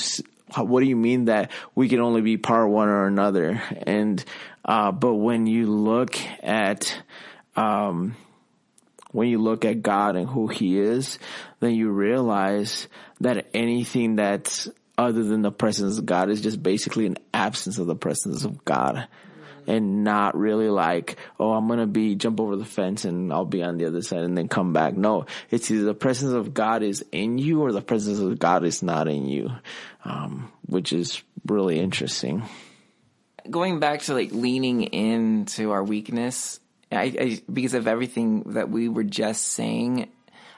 how- 0.51 0.65
What 0.65 0.81
do 0.81 0.87
you 0.87 0.97
mean 0.97 1.27
that 1.27 1.51
we 1.75 1.89
can 1.89 2.01
only 2.01 2.23
be 2.23 2.37
part 2.39 2.71
one 2.71 2.89
or 2.89 3.07
another? 3.07 3.61
And 3.87 4.25
uh, 4.65 4.93
but 4.93 5.15
when 5.15 5.47
you 5.47 5.67
look 5.67 6.17
at 6.43 7.03
um, 7.55 8.17
when 9.13 9.29
you 9.29 9.39
look 9.39 9.65
at 9.65 9.83
God 9.83 10.17
and 10.17 10.29
who 10.29 10.49
He 10.49 10.79
is, 10.79 11.19
then 11.61 11.75
you 11.75 11.91
realize 11.91 12.89
that 13.21 13.47
anything 13.55 14.17
that's 14.17 14.69
other 14.97 15.23
than 15.23 15.43
the 15.43 15.53
presence 15.53 15.99
of 15.99 16.07
God 16.07 16.29
is 16.29 16.41
just 16.41 16.63
basically 16.63 17.07
an 17.07 17.19
absence 17.33 17.79
of 17.79 17.87
the 17.87 17.95
presence 17.95 18.45
of 18.45 18.65
God. 18.65 19.07
And 19.67 20.03
not 20.03 20.35
really 20.35 20.71
like, 20.71 21.19
oh, 21.39 21.53
I'm 21.53 21.69
gonna 21.69 21.87
be, 21.87 22.15
jump 22.15 22.41
over 22.41 22.57
the 22.57 22.65
fence 22.65 23.05
and 23.05 23.31
I'll 23.31 23.45
be 23.45 23.63
on 23.63 23.77
the 23.77 23.85
other 23.85 24.01
side 24.01 24.21
and 24.21 24.37
then 24.37 24.49
come 24.49 24.73
back. 24.73 24.97
No, 24.97 25.27
it's 25.51 25.71
either 25.71 25.85
the 25.85 25.95
presence 25.95 26.33
of 26.33 26.55
God 26.55 26.83
is 26.83 27.05
in 27.13 27.37
you 27.37 27.61
or 27.61 27.71
the 27.71 27.83
presence 27.83 28.19
of 28.19 28.39
God 28.39 28.65
is 28.65 28.83
not 28.83 29.09
in 29.09 29.29
you. 29.29 29.51
Um, 30.07 30.51
which 30.67 30.95
is 30.95 31.23
really 31.47 31.79
interesting. 31.79 32.45
going 33.51 33.81
back 33.81 34.03
to 34.03 34.15
like 34.15 34.33
leaning 34.33 34.83
into 34.83 35.71
our 35.71 35.83
weakness, 35.83 36.61
I, 36.91 37.03
I 37.03 37.43
because 37.53 37.75
of 37.75 37.87
everything 37.89 38.55
that 38.55 38.71
we 38.71 38.89
were 38.89 39.05
just 39.05 39.47
saying, 39.47 40.09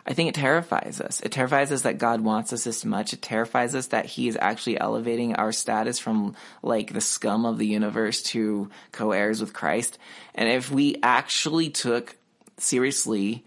I 0.07 0.15
think 0.15 0.29
it 0.29 0.35
terrifies 0.35 1.01
us. 1.01 1.21
It 1.21 1.33
terrifies 1.33 1.71
us 1.73 1.83
that 1.83 1.99
God 1.99 2.23
wants 2.23 2.53
us 2.53 2.65
this 2.65 2.85
much. 2.85 3.13
It 3.13 3.23
terrifies 3.23 3.75
us 3.75 3.89
that 3.89 4.07
He 4.07 4.29
is 4.29 4.39
actually 4.41 4.81
elevating 4.81 5.35
our 5.35 5.53
status 5.53 5.99
from 5.99 6.35
like 6.63 6.93
the 6.93 7.01
scum 7.01 7.45
of 7.45 7.59
the 7.59 7.67
universe 7.67 8.23
to 8.23 8.71
co-heirs 8.93 9.41
with 9.41 9.53
Christ. 9.53 9.99
And 10.35 10.49
if 10.49 10.71
we 10.71 10.97
actually 11.03 11.71
took 11.71 12.17
seriously 12.57 13.45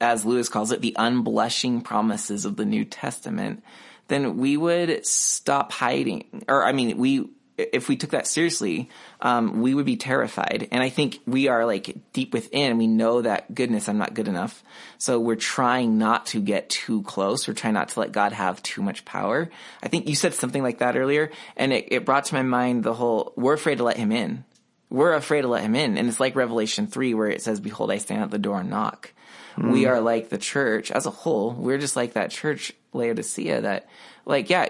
as 0.00 0.24
Lewis 0.24 0.48
calls 0.48 0.72
it, 0.72 0.80
the 0.80 0.96
unblushing 0.98 1.82
promises 1.84 2.44
of 2.44 2.56
the 2.56 2.64
New 2.64 2.84
Testament, 2.84 3.62
then 4.08 4.36
we 4.36 4.56
would 4.56 5.06
stop 5.06 5.72
hiding. 5.72 6.44
Or, 6.48 6.64
I 6.64 6.72
mean, 6.72 6.96
we, 6.96 7.28
if 7.58 7.88
we 7.88 7.96
took 7.96 8.10
that 8.10 8.28
seriously, 8.28 8.88
um, 9.20 9.60
we 9.60 9.74
would 9.74 9.84
be 9.84 9.96
terrified. 9.96 10.68
And 10.70 10.80
I 10.80 10.90
think 10.90 11.18
we 11.26 11.48
are 11.48 11.66
like 11.66 11.96
deep 12.12 12.32
within, 12.32 12.78
we 12.78 12.86
know 12.86 13.22
that 13.22 13.52
goodness, 13.52 13.88
I'm 13.88 13.98
not 13.98 14.14
good 14.14 14.28
enough. 14.28 14.62
So 14.96 15.18
we're 15.18 15.34
trying 15.34 15.98
not 15.98 16.26
to 16.26 16.40
get 16.40 16.70
too 16.70 17.02
close. 17.02 17.48
We're 17.48 17.54
trying 17.54 17.74
not 17.74 17.88
to 17.90 18.00
let 18.00 18.12
God 18.12 18.32
have 18.32 18.62
too 18.62 18.80
much 18.80 19.04
power. 19.04 19.50
I 19.82 19.88
think 19.88 20.08
you 20.08 20.14
said 20.14 20.34
something 20.34 20.62
like 20.62 20.78
that 20.78 20.96
earlier, 20.96 21.32
and 21.56 21.72
it, 21.72 21.88
it 21.88 22.04
brought 22.04 22.26
to 22.26 22.34
my 22.34 22.42
mind 22.42 22.84
the 22.84 22.94
whole, 22.94 23.32
we're 23.36 23.54
afraid 23.54 23.78
to 23.78 23.84
let 23.84 23.96
him 23.96 24.12
in. 24.12 24.44
We're 24.88 25.14
afraid 25.14 25.42
to 25.42 25.48
let 25.48 25.64
him 25.64 25.74
in. 25.74 25.98
And 25.98 26.08
it's 26.08 26.20
like 26.20 26.36
Revelation 26.36 26.86
3 26.86 27.12
where 27.14 27.28
it 27.28 27.42
says, 27.42 27.60
behold, 27.60 27.90
I 27.90 27.98
stand 27.98 28.22
at 28.22 28.30
the 28.30 28.38
door 28.38 28.60
and 28.60 28.70
knock. 28.70 29.12
Mm. 29.56 29.72
We 29.72 29.86
are 29.86 30.00
like 30.00 30.28
the 30.28 30.38
church 30.38 30.92
as 30.92 31.06
a 31.06 31.10
whole. 31.10 31.52
We're 31.52 31.78
just 31.78 31.96
like 31.96 32.12
that 32.12 32.30
church 32.30 32.72
Laodicea 32.92 33.62
that 33.62 33.88
like, 34.24 34.48
yeah, 34.48 34.68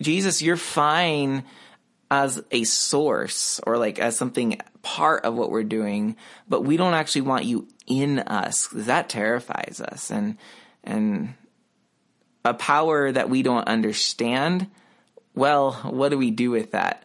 Jesus, 0.00 0.42
you're 0.42 0.56
fine 0.56 1.44
as 2.10 2.42
a 2.50 2.64
source 2.64 3.60
or 3.66 3.78
like 3.78 3.98
as 3.98 4.16
something 4.16 4.60
part 4.82 5.24
of 5.24 5.34
what 5.34 5.50
we're 5.50 5.64
doing, 5.64 6.16
but 6.48 6.62
we 6.62 6.76
don't 6.76 6.94
actually 6.94 7.22
want 7.22 7.44
you 7.44 7.66
in 7.86 8.20
us. 8.20 8.68
That 8.72 9.08
terrifies 9.08 9.80
us. 9.80 10.10
And, 10.10 10.38
and 10.84 11.34
a 12.44 12.54
power 12.54 13.10
that 13.10 13.28
we 13.28 13.42
don't 13.42 13.66
understand, 13.66 14.68
well, 15.34 15.72
what 15.72 16.10
do 16.10 16.18
we 16.18 16.30
do 16.30 16.50
with 16.50 16.72
that? 16.72 17.02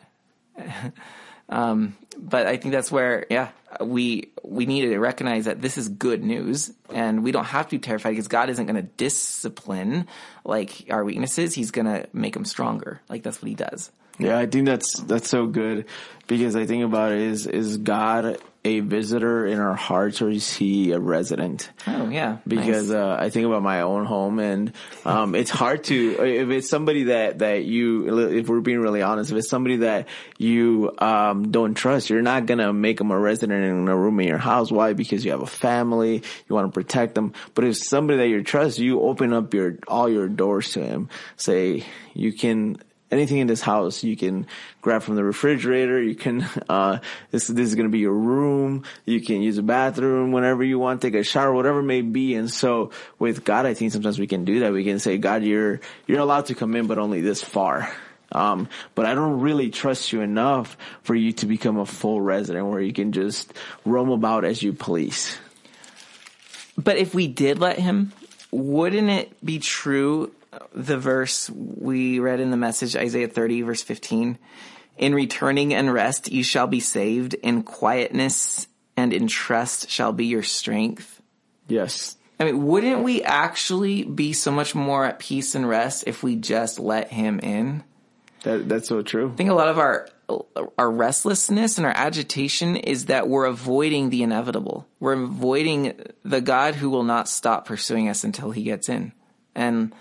um, 1.50 1.96
but 2.18 2.46
I 2.46 2.58
think 2.58 2.74
that's 2.74 2.92
where, 2.92 3.26
yeah, 3.30 3.50
we 3.80 4.32
we 4.44 4.66
need 4.66 4.82
to 4.82 5.00
recognize 5.00 5.46
that 5.46 5.62
this 5.62 5.78
is 5.78 5.88
good 5.88 6.24
news, 6.24 6.72
and 6.94 7.24
we 7.24 7.32
don't 7.32 7.46
have 7.46 7.68
to 7.68 7.72
be 7.72 7.80
terrified 7.80 8.12
because 8.12 8.28
God 8.28 8.50
isn't 8.50 8.66
going 8.66 8.76
to 8.76 8.82
discipline 8.82 10.08
like 10.44 10.88
our 10.90 11.04
weaknesses. 11.04 11.54
He's 11.54 11.72
going 11.72 11.86
to 11.86 12.08
make 12.12 12.34
them 12.34 12.46
stronger. 12.46 13.02
Like 13.10 13.24
that's 13.24 13.42
what 13.42 13.48
He 13.48 13.56
does. 13.56 13.92
Yeah, 14.20 14.38
I 14.38 14.46
think 14.46 14.66
that's 14.66 15.00
that's 15.02 15.30
so 15.30 15.48
good 15.48 15.86
because 16.28 16.56
I 16.56 16.66
think 16.66 16.84
about 16.84 17.12
it 17.12 17.20
is 17.20 17.48
is 17.48 17.78
God 17.78 18.38
a 18.64 18.80
visitor 18.80 19.48
in 19.48 19.60
our 19.60 19.74
hearts 19.74 20.22
or 20.22 20.30
is 20.30 20.54
he 20.54 20.92
a 20.92 21.00
resident? 21.00 21.70
Oh 21.88 22.10
yeah. 22.10 22.38
Because 22.48 22.90
nice. 22.90 22.98
uh, 22.98 23.18
I 23.20 23.30
think 23.32 23.48
about 23.48 23.64
my 23.64 23.82
own 23.82 24.06
home 24.06 24.38
and 24.40 24.74
um, 25.04 25.34
it's 25.34 25.50
hard 25.50 25.84
to 25.86 26.24
if 26.24 26.50
it's 26.50 26.70
somebody 26.70 27.06
that 27.06 27.40
that 27.40 27.66
you 27.66 28.30
if 28.30 28.48
we're 28.48 28.62
being 28.62 28.80
really 28.80 29.02
honest 29.02 29.32
if 29.32 29.38
it's 29.38 29.50
somebody 29.50 29.78
that 29.78 30.08
you 30.38 30.92
um, 31.00 31.52
don't 31.52 31.74
trust 31.74 32.12
you're 32.12 32.22
not 32.22 32.46
gonna 32.46 32.72
make 32.72 32.98
them 33.00 33.10
a 33.10 33.18
resident 33.18 33.64
in 33.64 33.88
a 33.88 33.98
room 33.98 34.20
in 34.20 34.28
your 34.28 34.38
house. 34.38 34.72
Why? 34.72 34.94
Because 34.94 35.26
you 35.26 35.32
have 35.32 35.42
a 35.42 35.48
family 35.48 36.22
you 36.48 36.56
want 36.56 36.72
to 36.72 36.72
protect 36.72 37.16
them. 37.16 37.34
But 37.56 37.66
if 37.66 37.78
somebody 37.78 38.20
that 38.20 38.28
you 38.28 38.44
trust 38.44 38.78
you 38.78 39.02
open 39.02 39.34
up 39.34 39.54
your 39.56 39.80
all 39.88 40.08
your 40.08 40.28
doors 40.28 40.74
to 40.74 40.86
him. 40.86 41.10
Say 41.36 41.84
you 42.14 42.32
can 42.32 42.78
anything 43.12 43.38
in 43.38 43.48
this 43.48 43.62
house 43.62 44.04
you 44.04 44.16
can 44.16 44.48
grab 44.82 45.04
from 45.04 45.16
the 45.16 45.24
refrigerator. 45.24 46.02
You 46.02 46.16
can, 46.16 46.42
uh, 46.70 47.00
this, 47.32 47.48
this 47.48 47.68
is 47.68 47.76
going 47.76 47.88
to 47.88 47.92
be 47.92 48.00
your 48.00 48.14
room. 48.14 48.84
You 49.06 49.22
can 49.22 49.42
use 49.42 49.58
a 49.58 49.64
bathroom 49.64 50.32
whenever 50.32 50.64
you 50.64 50.80
want, 50.80 51.02
take 51.02 51.16
a 51.16 51.24
shower, 51.24 51.54
whatever 51.54 51.80
it 51.80 51.84
may 51.84 52.02
be. 52.02 52.36
And 52.36 52.50
so 52.50 52.92
with 53.20 53.44
God, 53.44 53.66
I 53.66 53.74
think 53.74 53.92
sometimes 53.92 54.18
we 54.18 54.28
can 54.28 54.46
do 54.46 54.62
that. 54.62 54.74
We 54.74 54.84
can 54.84 55.00
say, 55.00 55.18
God, 55.18 55.44
you're, 55.44 55.82
you're 56.08 56.20
allowed 56.20 56.48
to 56.48 56.56
come 56.56 56.76
in, 56.76 56.88
but 56.88 56.98
only 56.98 57.22
this 57.22 57.44
far. 57.44 57.94
Um, 58.32 58.70
but 58.96 59.06
I 59.06 59.14
don't 59.14 59.42
really 59.42 59.70
trust 59.70 60.14
you 60.14 60.22
enough 60.22 60.78
for 61.04 61.14
you 61.14 61.34
to 61.34 61.46
become 61.46 61.78
a 61.78 61.86
full 61.86 62.22
resident 62.22 62.68
where 62.68 62.80
you 62.80 62.94
can 62.94 63.12
just 63.12 63.54
roam 63.86 64.10
about 64.10 64.46
as 64.46 64.64
you 64.64 64.72
please. 64.72 65.38
But 66.78 66.98
if 66.98 67.14
we 67.14 67.28
did 67.28 67.60
let 67.60 67.78
him, 67.78 68.14
wouldn't 68.52 69.10
it 69.10 69.46
be 69.46 69.60
true 69.60 70.32
the 70.74 70.98
verse 70.98 71.50
we 71.50 72.20
read 72.20 72.40
in 72.40 72.52
the 72.52 72.58
message, 72.58 72.96
Isaiah 72.96 73.28
30 73.28 73.62
verse 73.64 73.82
15. 73.82 74.38
In 74.98 75.16
returning 75.16 75.74
and 75.74 75.92
rest 75.94 76.32
you 76.32 76.44
shall 76.44 76.68
be 76.68 76.80
saved. 76.80 77.34
In 77.36 77.64
quietness 77.64 78.68
and 78.98 79.14
in 79.14 79.28
trust 79.28 79.90
shall 79.90 80.14
be 80.14 80.26
your 80.26 80.44
strength. 80.44 81.22
Yes. 81.68 82.18
I 82.40 82.46
mean, 82.46 82.66
wouldn't 82.66 83.04
we 83.04 83.24
actually 83.24 84.04
be 84.04 84.34
so 84.34 84.52
much 84.52 84.74
more 84.74 85.06
at 85.06 85.20
peace 85.20 85.56
and 85.56 85.68
rest 85.68 86.06
if 86.08 86.24
we 86.24 86.36
just 86.36 86.80
let 86.80 87.10
him 87.10 87.40
in? 87.40 87.84
That, 88.44 88.68
that's 88.68 88.88
so 88.88 89.04
true. 89.04 89.32
I 89.32 89.36
think 89.36 89.52
a 89.52 89.54
lot 89.54 89.70
of 89.70 89.78
our 89.78 90.10
our 90.78 90.90
restlessness 90.90 91.78
and 91.78 91.86
our 91.86 91.94
agitation 91.96 92.78
is 92.78 93.06
that 93.06 93.28
we're 93.28 93.46
avoiding 93.46 94.10
the 94.10 94.24
inevitable. 94.24 94.88
We're 95.00 95.22
avoiding 95.22 96.02
the 96.24 96.40
God 96.40 96.76
who 96.76 96.90
will 96.90 97.04
not 97.04 97.28
stop 97.28 97.66
pursuing 97.66 98.08
us 98.08 98.24
until 98.24 98.52
he 98.52 98.64
gets 98.64 98.88
in. 98.88 99.12
And 99.54 99.94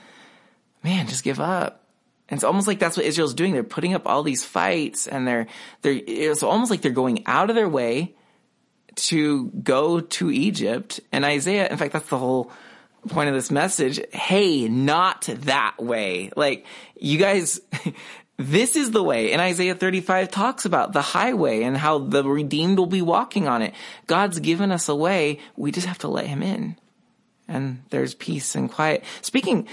man, 0.82 1.06
just 1.06 1.24
give 1.24 1.40
up. 1.40 1.84
And 2.28 2.38
it's 2.38 2.44
almost 2.44 2.68
like 2.68 2.78
that's 2.78 2.96
what 2.96 3.06
Israel's 3.06 3.34
doing. 3.34 3.52
They're 3.52 3.64
putting 3.64 3.94
up 3.94 4.06
all 4.06 4.22
these 4.22 4.44
fights 4.44 5.08
and 5.08 5.26
they're, 5.26 5.48
they're, 5.82 6.00
it's 6.06 6.42
almost 6.42 6.70
like 6.70 6.80
they're 6.80 6.92
going 6.92 7.24
out 7.26 7.50
of 7.50 7.56
their 7.56 7.68
way 7.68 8.14
to 8.94 9.48
go 9.48 10.00
to 10.00 10.30
Egypt. 10.30 11.00
And 11.10 11.24
Isaiah, 11.24 11.68
in 11.68 11.76
fact, 11.76 11.92
that's 11.92 12.08
the 12.08 12.18
whole 12.18 12.52
point 13.08 13.28
of 13.28 13.34
this 13.34 13.50
message. 13.50 14.00
Hey, 14.12 14.68
not 14.68 15.22
that 15.22 15.82
way. 15.82 16.30
Like, 16.36 16.66
you 16.98 17.18
guys, 17.18 17.60
this 18.36 18.76
is 18.76 18.92
the 18.92 19.02
way. 19.02 19.32
And 19.32 19.40
Isaiah 19.40 19.74
35 19.74 20.30
talks 20.30 20.64
about 20.64 20.92
the 20.92 21.02
highway 21.02 21.62
and 21.62 21.76
how 21.76 21.98
the 21.98 22.22
redeemed 22.22 22.78
will 22.78 22.86
be 22.86 23.02
walking 23.02 23.48
on 23.48 23.62
it. 23.62 23.74
God's 24.06 24.38
given 24.38 24.70
us 24.70 24.88
a 24.88 24.94
way. 24.94 25.40
We 25.56 25.72
just 25.72 25.86
have 25.86 25.98
to 25.98 26.08
let 26.08 26.26
him 26.26 26.42
in. 26.42 26.76
And 27.48 27.82
there's 27.90 28.14
peace 28.14 28.54
and 28.54 28.70
quiet. 28.70 29.02
Speaking, 29.22 29.66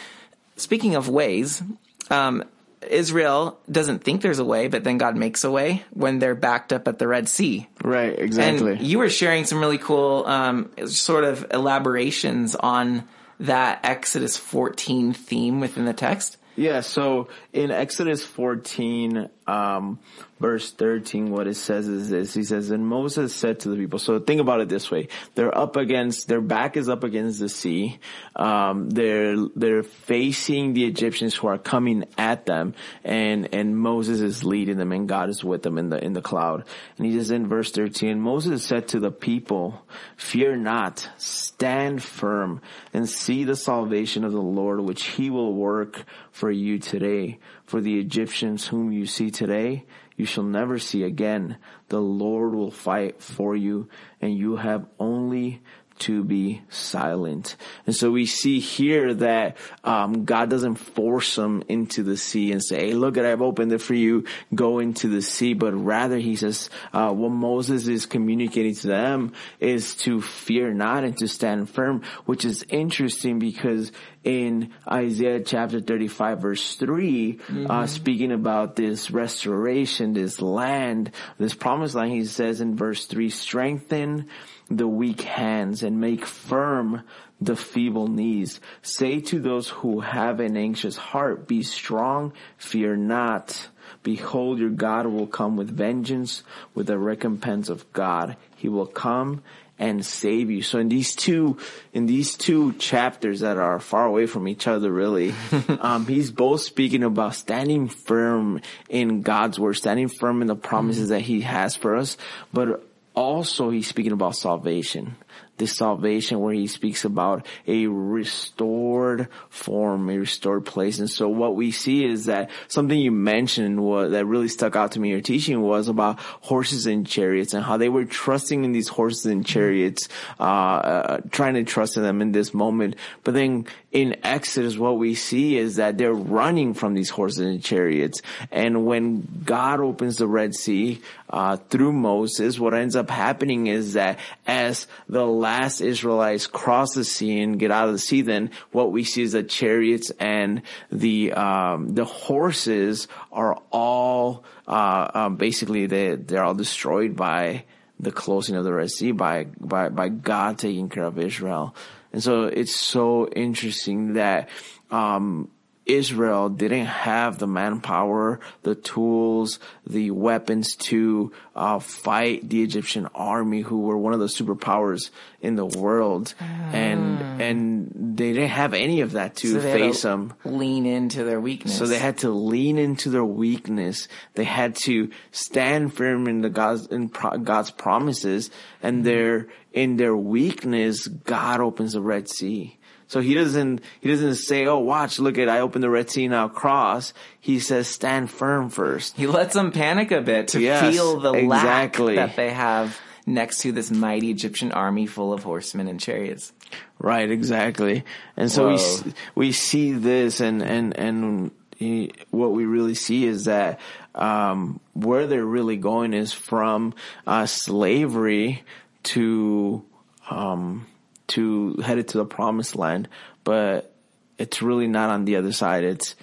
Speaking 0.58 0.96
of 0.96 1.08
ways, 1.08 1.63
um, 2.10 2.43
Israel 2.82 3.60
doesn't 3.72 4.04
think 4.04 4.22
there's 4.22 4.39
a 4.39 4.46
way, 4.46 4.67
but 4.67 4.84
then 4.84 4.98
God 4.98 5.15
makes 5.15 5.43
a 5.43 5.52
way 5.52 5.84
when 5.91 6.20
they're 6.20 6.36
backed 6.36 6.74
up 6.74 6.88
at 6.88 7.00
the 7.00 7.08
Red 7.08 7.28
Sea. 7.30 7.67
Right, 7.84 8.17
exactly. 8.17 8.74
And 8.74 8.82
you 8.82 9.00
were 9.00 9.10
sharing 9.10 9.46
some 9.46 9.60
really 9.60 9.78
cool 9.78 10.26
um, 10.26 10.72
sort 10.88 11.24
of 11.24 11.48
elaborations 11.52 12.56
on 12.56 13.08
that 13.39 13.80
Exodus 13.84 14.38
14 14.38 15.13
theme 15.13 15.60
within 15.60 15.86
the 15.86 15.93
text. 15.93 16.38
Yeah, 16.56 16.82
so 16.82 17.28
in 17.54 17.70
Exodus 17.70 18.26
14, 18.26 19.30
um, 19.48 20.00
verse 20.40 20.72
13, 20.72 21.32
what 21.32 21.48
it 21.48 21.56
says 21.56 21.88
is 21.88 22.10
this. 22.10 22.34
He 22.34 22.44
says, 22.44 22.70
and 22.70 22.86
Moses 22.86 23.34
said 23.34 23.62
to 23.62 23.70
the 23.70 23.76
people, 23.76 23.98
so 23.98 24.20
think 24.20 24.42
about 24.42 24.62
it 24.62 24.70
this 24.70 24.92
way. 24.92 25.08
They're 25.36 25.56
up 25.58 25.76
against, 25.76 26.28
their 26.28 26.42
back 26.42 26.78
is 26.78 26.90
up 26.90 27.04
against 27.04 27.40
the 27.40 27.50
sea. 27.50 28.00
Um, 28.36 28.90
they're, 28.90 29.38
they're 29.56 29.84
facing 29.84 30.74
the 30.74 30.86
Egyptians 30.86 31.36
who 31.36 31.48
are 31.48 31.58
coming 31.58 32.06
at 32.18 32.46
them 32.46 32.76
and, 33.04 33.54
and 33.54 33.78
Moses 33.78 34.20
is 34.20 34.44
leading 34.44 34.78
them 34.78 34.92
and 34.92 35.08
God 35.08 35.30
is 35.30 35.44
with 35.44 35.64
them 35.64 35.78
in 35.78 35.90
the, 35.90 36.04
in 36.04 36.14
the 36.14 36.22
cloud. 36.22 36.66
And 36.98 37.06
he 37.06 37.18
says 37.18 37.32
in 37.32 37.48
verse 37.48 37.72
13, 37.72 38.20
Moses 38.20 38.64
said 38.64 38.90
to 38.90 39.00
the 39.00 39.12
people, 39.12 39.82
fear 40.18 40.56
not, 40.56 41.10
stand 41.18 42.04
firm 42.04 42.62
and 42.94 43.10
see 43.10 43.44
the 43.44 43.56
salvation 43.56 44.24
of 44.24 44.34
the 44.34 44.42
Lord, 44.42 44.82
which 44.82 45.06
he 45.06 45.30
will 45.30 45.54
work 45.54 46.04
for 46.32 46.52
you 46.52 46.80
today. 46.80 47.40
For 47.68 47.82
the 47.82 48.00
Egyptians 48.00 48.66
whom 48.66 48.94
you 48.94 49.06
see 49.06 49.30
today, 49.30 49.86
you 50.16 50.26
shall 50.26 50.46
never 50.46 50.80
see 50.80 51.04
again. 51.04 51.58
The 51.90 52.02
Lord 52.02 52.56
will 52.56 52.72
fight 52.72 53.22
for 53.22 53.58
you 53.58 53.90
and 54.22 54.36
you 54.36 54.56
have 54.56 54.88
only 54.98 55.62
to 56.00 56.24
be 56.24 56.62
silent. 56.70 57.56
And 57.86 57.96
so 57.96 58.12
we 58.12 58.26
see 58.26 58.60
here 58.60 59.14
that 59.16 59.58
um, 59.84 60.26
God 60.26 60.50
doesn't 60.50 60.76
force 60.76 61.36
them 61.36 61.64
into 61.68 62.04
the 62.04 62.18
sea 62.18 62.52
and 62.52 62.64
say, 62.64 62.88
"Hey, 62.88 62.94
look 62.94 63.18
at 63.18 63.26
I've 63.26 63.42
opened 63.42 63.72
it 63.72 63.82
for 63.82 63.94
you. 63.94 64.26
Go 64.54 64.80
into 64.80 65.08
the 65.08 65.22
sea." 65.22 65.54
But 65.54 65.74
rather, 65.74 66.18
He 66.18 66.36
says, 66.36 66.70
uh, 66.94 67.12
what 67.12 67.32
Moses 67.32 67.88
is 67.88 68.06
communicating 68.06 68.76
to 68.76 68.88
them 68.88 69.34
is 69.60 69.96
to 69.98 70.22
fear 70.22 70.74
not 70.74 71.04
and 71.04 71.18
to 71.18 71.28
stand 71.28 71.70
firm, 71.70 72.04
which 72.26 72.46
is 72.46 72.64
interesting 72.70 73.40
because 73.40 73.92
in 74.24 74.74
Isaiah 74.86 75.40
chapter 75.40 75.80
35 75.80 76.42
verse 76.42 76.76
3, 76.76 77.40
uh, 77.40 77.52
mm-hmm. 77.52 77.72
uh, 77.72 77.88
speaking 77.88 78.32
about 78.32 78.76
this 78.76 79.10
restoration, 79.10 80.14
this 80.14 80.42
land, 80.42 81.12
this 81.38 81.54
promised 81.54 81.96
land, 81.96 82.12
he 82.12 82.26
says 82.26 82.60
in 82.60 82.76
verse 82.76 83.06
3, 83.06 83.30
strengthen 83.30 84.28
the 84.70 84.88
weak 84.88 85.22
hands 85.22 85.84
and 85.84 86.02
make 86.02 86.26
firm 86.26 87.04
the 87.40 87.56
feeble 87.56 88.08
knees. 88.08 88.60
Say 88.82 89.20
to 89.22 89.40
those 89.40 89.70
who 89.70 90.02
have 90.02 90.40
an 90.40 90.58
anxious 90.58 90.98
heart, 90.98 91.48
be 91.48 91.64
strong, 91.64 92.34
fear 92.58 92.96
not. 92.96 93.70
Behold, 94.04 94.60
your 94.60 94.70
God 94.70 95.06
will 95.06 95.28
come 95.28 95.56
with 95.56 95.70
vengeance, 95.70 96.44
with 96.74 96.88
the 96.88 96.98
recompense 96.98 97.70
of 97.70 97.92
God. 97.94 98.36
He 98.56 98.70
will 98.70 98.88
come 98.88 99.44
and 99.80 100.04
save 100.04 100.50
you. 100.50 100.62
So 100.64 100.80
in 100.80 100.90
these 100.90 101.16
two, 101.16 101.58
in 101.94 102.08
these 102.08 102.36
two 102.36 102.74
chapters 102.74 103.42
that 103.42 103.58
are 103.58 103.80
far 103.80 104.06
away 104.06 104.26
from 104.26 104.48
each 104.48 104.68
other, 104.68 104.92
really, 104.92 105.34
um, 105.80 106.08
he's 106.08 106.32
both 106.32 106.62
speaking 106.62 107.04
about 107.04 107.36
standing 107.36 107.88
firm 107.88 108.62
in 108.90 109.22
God's 109.22 109.60
word, 109.60 109.74
standing 109.74 110.10
firm 110.10 110.42
in 110.42 110.48
the 110.48 110.56
promises 110.56 111.10
that 111.10 111.22
he 111.22 111.42
has 111.42 111.76
for 111.76 111.96
us, 111.96 112.18
but 112.52 112.84
also 113.18 113.72
he's 113.72 113.88
speaking 113.88 114.12
about 114.12 114.36
salvation 114.36 115.16
this 115.58 115.76
salvation 115.76 116.39
where 116.39 116.54
he 116.54 116.67
speaks 116.67 117.06
about 117.06 117.46
a 117.67 117.88
restored 117.88 119.28
form, 119.50 120.10
a 120.10 120.17
restored 120.17 120.65
place. 120.65 121.00
And 121.00 121.10
so 121.10 121.28
what 121.28 121.56
we 121.56 121.72
see 121.72 122.06
is 122.06 122.26
that 122.26 122.50
something 122.67 122.98
you 122.98 123.12
mentioned 123.12 123.82
was, 123.82 124.12
that 124.12 124.26
really 124.26 124.48
stuck 124.48 124.76
out 124.76 124.93
to 124.93 125.00
me, 125.00 125.10
in 125.10 125.13
your 125.13 125.22
teaching 125.22 125.62
was 125.62 125.88
about 125.88 126.20
horses 126.20 126.86
and 126.86 127.08
chariots 127.08 127.54
and 127.54 127.63
how 127.63 127.78
they 127.78 127.89
were 127.89 128.06
trusting 128.06 128.63
in 128.63 128.72
these 128.72 128.88
horses 128.88 129.26
and 129.26 129.46
chariots, 129.46 130.10
uh, 130.39 130.43
uh, 130.43 131.17
trying 131.32 131.56
to 131.56 131.63
trust 131.63 131.98
in 131.98 132.04
them 132.04 132.22
in 132.22 132.32
this 132.32 132.54
moment. 132.54 132.96
But 133.24 133.34
then 133.34 133.65
in 133.91 134.17
Exodus, 134.24 134.78
what 134.78 134.98
we 134.98 135.15
see 135.15 135.58
is 135.58 135.78
that 135.78 135.98
they're 135.98 136.13
running 136.13 136.74
from 136.74 136.93
these 136.93 137.10
horses 137.10 137.39
and 137.39 137.63
chariots. 137.63 138.22
And 138.52 138.86
when 138.86 139.43
God 139.43 139.80
opens 139.80 140.17
the 140.17 140.28
Red 140.28 140.54
Sea, 140.54 141.02
uh, 141.30 141.58
through 141.58 141.91
Moses, 141.91 142.60
what 142.60 142.74
ends 142.74 142.96
up 142.96 143.10
happening 143.10 143.67
is 143.67 143.93
that 143.93 144.20
as 144.46 144.88
the 145.10 145.26
last 145.48 145.80
Israelites 145.80 146.46
cross 146.46 146.94
the 146.94 147.06
sea 147.06 147.40
and 147.40 147.58
get 147.58 147.72
out 147.72 147.88
of 147.88 147.94
the 147.94 148.00
sea, 148.00 148.22
then 148.22 148.52
what 148.72 148.92
we 148.92 149.06
see 149.06 149.22
is 149.22 149.32
that 149.32 149.48
chariots 149.48 150.12
and 150.20 150.62
the 150.92 151.32
um, 151.32 151.96
the 151.96 152.04
horses 152.04 153.08
are 153.32 153.56
all 153.72 154.44
uh, 154.68 155.08
um, 155.14 155.38
basically 155.38 155.86
they 155.88 156.16
they're 156.16 156.44
all 156.44 156.54
destroyed 156.54 157.16
by 157.16 157.64
the 157.98 158.12
closing 158.12 158.58
of 158.58 158.66
the 158.66 158.74
Red 158.74 158.92
Sea 158.92 159.14
by 159.14 159.46
by 159.60 159.88
by 159.88 160.10
God 160.10 160.58
taking 160.58 160.90
care 160.90 161.06
of 161.06 161.18
Israel. 161.18 161.76
And 162.12 162.22
so 162.22 162.44
it's 162.44 162.76
so 162.76 163.28
interesting 163.30 164.14
that 164.14 164.50
um, 164.92 165.50
Israel 165.88 166.50
didn't 166.50 166.86
have 166.86 167.39
the 167.39 167.47
manpower, 167.47 168.39
the 168.63 168.76
tools, 168.76 169.60
the 169.86 170.12
weapons 170.12 170.76
to 170.76 171.32
uh, 171.56 171.80
fight 171.80 172.50
the 172.50 172.62
Egyptian 172.63 173.08
army, 173.15 173.62
who 173.62 173.82
were 173.82 173.97
one 173.97 174.13
of 174.13 174.19
the 174.19 174.26
superpowers 174.28 175.10
in 175.41 175.56
the 175.56 175.65
world, 175.65 176.34
and 176.73 177.19
Ah. 177.21 177.38
and 177.39 177.91
they 178.17 178.34
didn't 178.34 178.50
have 178.50 178.73
any 178.73 179.02
of 179.02 179.12
that 179.13 179.36
to 179.38 179.54
So 179.54 179.60
face 179.62 180.02
to 180.02 180.08
them. 180.08 180.34
Lean 180.43 180.86
into 180.86 181.23
their 181.23 181.39
weakness. 181.39 181.78
So 181.78 181.86
they 181.86 182.00
had 182.00 182.17
to 182.19 182.30
lean 182.30 182.78
into 182.78 183.10
their 183.10 183.26
weakness. 183.26 184.08
They 184.34 184.43
had 184.45 184.76
to 184.88 185.10
stand 185.32 185.93
firm 185.93 186.28
in 186.28 186.41
the 186.41 186.50
God's 186.50 186.88
in 186.88 187.10
pro, 187.10 187.38
God's 187.38 187.71
promises, 187.71 188.50
and 188.82 189.04
their 189.04 189.47
in 189.73 189.97
their 189.97 190.15
weakness, 190.17 191.08
God 191.08 191.62
opens 191.62 191.93
the 191.93 192.02
Red 192.02 192.28
Sea. 192.30 192.78
So 193.08 193.22
he 193.22 193.34
doesn't 193.34 193.82
he 194.02 194.10
doesn't 194.10 194.36
say, 194.36 194.65
"Oh, 194.65 194.80
watch, 194.80 195.17
look 195.20 195.38
at 195.38 195.48
I 195.50 195.60
opened 195.62 195.84
the 195.84 195.89
Red 195.89 196.10
Sea 196.10 196.28
now 196.28 196.48
cross." 196.50 197.13
He 197.39 197.60
says, 197.60 197.88
"Stand 197.88 198.30
firm 198.30 198.70
first. 198.70 199.15
He 199.15 199.28
lets 199.28 199.54
them 199.54 199.72
panic 199.72 200.12
a 200.12 200.22
bit 200.22 200.50
to 200.50 200.60
Yes, 200.62 200.93
feel 200.93 201.20
the 201.20 201.34
exactly. 201.34 202.15
lack 202.15 202.30
that 202.32 202.36
they 202.36 202.52
have 202.52 203.00
next 203.26 203.60
to 203.60 203.72
this 203.72 203.91
mighty 203.91 204.30
Egyptian 204.32 204.72
army 204.72 205.06
full 205.06 205.34
of 205.34 205.43
horsemen 205.43 205.88
and 205.88 206.00
chariots. 206.00 206.52
Right, 207.00 207.30
exactly. 207.30 208.04
And 208.36 208.52
so 208.52 208.67
we 208.67 208.74
Whoa. 208.74 208.80
s- 208.80 209.04
we 209.36 209.52
see 209.54 209.93
this, 209.93 210.39
and 210.41 210.62
and 210.62 210.98
and 210.98 211.52
he, 211.78 212.12
what 212.32 212.52
we 212.52 212.65
really 212.65 212.96
see 212.96 213.26
is 213.26 213.46
that 213.46 213.80
um, 214.15 214.80
where 214.93 215.28
they're 215.28 215.46
really 215.46 215.78
going 215.78 216.13
is 216.13 216.34
from 216.34 216.93
uh, 217.28 217.46
slavery 217.46 218.63
to 219.04 219.84
um, 220.30 220.88
to 221.28 221.76
headed 221.84 222.10
to 222.10 222.18
the 222.18 222.26
promised 222.26 222.76
land, 222.76 223.10
but 223.44 223.94
it's 224.38 224.62
really 224.62 224.88
not 224.88 225.10
on 225.10 225.26
the 225.26 225.36
other 225.38 225.52
side. 225.52 225.84
It's 225.84 226.16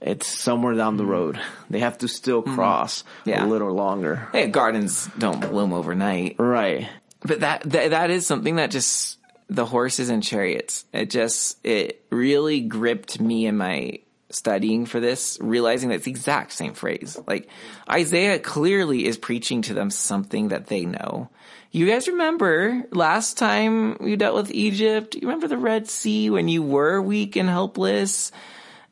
it's 0.00 0.26
somewhere 0.26 0.74
down 0.74 0.96
the 0.96 1.04
mm. 1.04 1.08
road. 1.08 1.40
They 1.68 1.80
have 1.80 1.98
to 1.98 2.08
still 2.08 2.42
mm-hmm. 2.42 2.54
cross 2.54 3.04
Yeah. 3.24 3.44
a 3.44 3.46
little 3.46 3.72
longer. 3.72 4.28
Hey, 4.32 4.46
gardens 4.48 5.08
don't 5.18 5.40
bloom 5.40 5.72
overnight. 5.72 6.36
Right. 6.38 6.88
But 7.22 7.40
that, 7.40 7.62
that 7.64 7.90
that 7.90 8.10
is 8.10 8.26
something 8.26 8.56
that 8.56 8.70
just 8.70 9.18
the 9.48 9.66
horses 9.66 10.08
and 10.08 10.22
chariots. 10.22 10.86
It 10.92 11.10
just 11.10 11.58
it 11.64 12.04
really 12.10 12.60
gripped 12.60 13.20
me 13.20 13.46
and 13.46 13.58
my 13.58 14.00
studying 14.30 14.86
for 14.86 15.00
this, 15.00 15.38
realizing 15.40 15.88
that 15.88 15.96
it's 15.96 16.04
the 16.04 16.10
exact 16.10 16.52
same 16.52 16.74
phrase. 16.74 17.18
Like 17.26 17.48
Isaiah 17.88 18.38
clearly 18.38 19.06
is 19.06 19.18
preaching 19.18 19.62
to 19.62 19.74
them 19.74 19.90
something 19.90 20.48
that 20.48 20.66
they 20.66 20.84
know. 20.84 21.30
You 21.72 21.86
guys 21.86 22.08
remember 22.08 22.84
last 22.90 23.38
time 23.38 23.96
we 24.00 24.16
dealt 24.16 24.34
with 24.34 24.50
Egypt? 24.50 25.14
You 25.14 25.22
remember 25.22 25.46
the 25.46 25.58
Red 25.58 25.88
Sea 25.88 26.30
when 26.30 26.48
you 26.48 26.62
were 26.62 27.00
weak 27.00 27.36
and 27.36 27.48
helpless? 27.48 28.32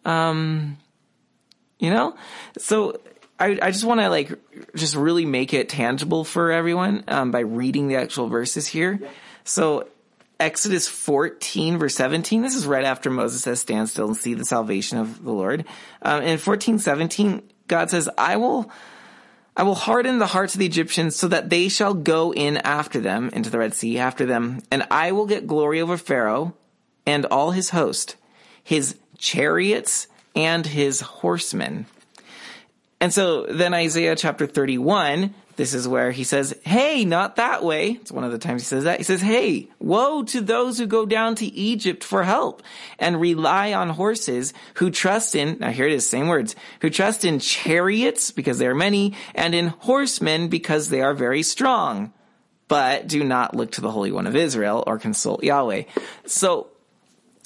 Um, 0.04 0.78
you 1.78 1.90
know? 1.90 2.16
So 2.56 3.00
I, 3.38 3.58
I 3.60 3.70
just 3.70 3.84
want 3.84 4.00
to 4.00 4.08
like 4.08 4.32
just 4.74 4.94
really 4.94 5.24
make 5.24 5.54
it 5.54 5.68
tangible 5.68 6.24
for 6.24 6.52
everyone 6.52 7.04
um, 7.08 7.30
by 7.30 7.40
reading 7.40 7.88
the 7.88 7.96
actual 7.96 8.28
verses 8.28 8.66
here. 8.66 9.00
So 9.44 9.88
Exodus 10.40 10.86
14 10.88 11.78
verse 11.78 11.96
17, 11.96 12.42
this 12.42 12.54
is 12.54 12.66
right 12.66 12.84
after 12.84 13.10
Moses 13.10 13.42
says, 13.42 13.60
stand 13.60 13.88
still 13.88 14.06
and 14.06 14.16
see 14.16 14.34
the 14.34 14.44
salvation 14.44 14.98
of 14.98 15.24
the 15.24 15.32
Lord. 15.32 15.64
Um, 16.02 16.22
in 16.22 16.38
14, 16.38 16.78
17, 16.78 17.42
God 17.66 17.90
says, 17.90 18.08
I 18.16 18.36
will, 18.36 18.70
I 19.56 19.64
will 19.64 19.74
harden 19.74 20.18
the 20.18 20.26
hearts 20.26 20.54
of 20.54 20.60
the 20.60 20.66
Egyptians 20.66 21.16
so 21.16 21.26
that 21.28 21.50
they 21.50 21.68
shall 21.68 21.92
go 21.92 22.32
in 22.32 22.56
after 22.58 23.00
them 23.00 23.30
into 23.32 23.50
the 23.50 23.58
Red 23.58 23.74
Sea 23.74 23.98
after 23.98 24.26
them. 24.26 24.62
And 24.70 24.86
I 24.90 25.10
will 25.12 25.26
get 25.26 25.48
glory 25.48 25.80
over 25.80 25.96
Pharaoh 25.96 26.54
and 27.04 27.26
all 27.26 27.50
his 27.50 27.70
host, 27.70 28.14
his 28.62 28.96
chariots 29.18 30.06
and 30.36 30.66
his 30.66 31.00
horsemen. 31.00 31.86
And 33.00 33.12
so 33.12 33.44
then 33.46 33.74
Isaiah 33.74 34.16
chapter 34.16 34.46
31, 34.46 35.34
this 35.58 35.74
is 35.74 35.88
where 35.88 36.12
he 36.12 36.22
says, 36.22 36.56
Hey, 36.64 37.04
not 37.04 37.34
that 37.34 37.64
way. 37.64 37.90
It's 38.00 38.12
one 38.12 38.22
of 38.22 38.30
the 38.30 38.38
times 38.38 38.62
he 38.62 38.66
says 38.66 38.84
that. 38.84 38.98
He 38.98 39.02
says, 39.02 39.20
Hey, 39.20 39.68
woe 39.80 40.22
to 40.22 40.40
those 40.40 40.78
who 40.78 40.86
go 40.86 41.04
down 41.04 41.34
to 41.34 41.46
Egypt 41.46 42.04
for 42.04 42.22
help 42.22 42.62
and 42.96 43.20
rely 43.20 43.72
on 43.72 43.88
horses 43.88 44.54
who 44.74 44.88
trust 44.92 45.34
in, 45.34 45.58
now 45.58 45.70
here 45.70 45.86
it 45.86 45.92
is, 45.92 46.08
same 46.08 46.28
words, 46.28 46.54
who 46.80 46.90
trust 46.90 47.24
in 47.24 47.40
chariots 47.40 48.30
because 48.30 48.60
they 48.60 48.68
are 48.68 48.74
many 48.74 49.14
and 49.34 49.52
in 49.52 49.66
horsemen 49.66 50.46
because 50.46 50.90
they 50.90 51.02
are 51.02 51.12
very 51.12 51.42
strong, 51.42 52.12
but 52.68 53.08
do 53.08 53.24
not 53.24 53.56
look 53.56 53.72
to 53.72 53.80
the 53.80 53.90
Holy 53.90 54.12
One 54.12 54.28
of 54.28 54.36
Israel 54.36 54.84
or 54.86 54.96
consult 54.96 55.42
Yahweh. 55.42 55.82
So 56.24 56.68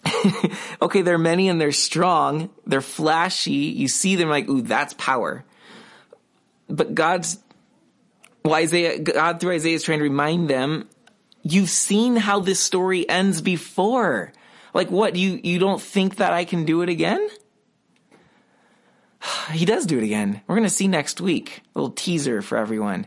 okay, 0.83 1.01
they're 1.01 1.17
many 1.17 1.49
and 1.49 1.59
they're 1.59 1.73
strong, 1.73 2.51
they're 2.67 2.83
flashy. 2.83 3.53
You 3.53 3.89
see 3.89 4.17
them 4.17 4.29
like, 4.29 4.51
ooh, 4.51 4.61
that's 4.61 4.93
power. 4.99 5.45
But 6.69 6.95
God's, 6.95 7.39
well, 8.45 8.55
Isaiah, 8.55 8.99
God 8.99 9.41
through 9.41 9.53
Isaiah 9.53 9.75
is 9.75 9.83
trying 9.83 9.99
to 9.99 10.05
remind 10.05 10.49
them, 10.49 10.89
you've 11.43 11.71
seen 11.71 12.17
how 12.17 12.41
this 12.41 12.61
story 12.61 13.09
ends 13.09 13.41
before. 13.41 14.33
Like 14.75 14.91
what, 14.91 15.17
you, 15.17 15.41
you 15.43 15.59
don't 15.59 15.81
think 15.81 16.17
that 16.17 16.33
I 16.33 16.45
can 16.45 16.65
do 16.65 16.83
it 16.83 16.89
again? 16.89 17.27
He 19.53 19.65
does 19.65 19.87
do 19.87 19.99
it 19.99 20.05
again. 20.05 20.41
We're 20.47 20.57
going 20.57 20.69
to 20.69 20.71
see 20.71 20.89
next 20.89 21.21
week. 21.21 21.63
A 21.75 21.79
little 21.81 21.95
teaser 21.95 22.43
for 22.43 22.59
everyone. 22.59 23.07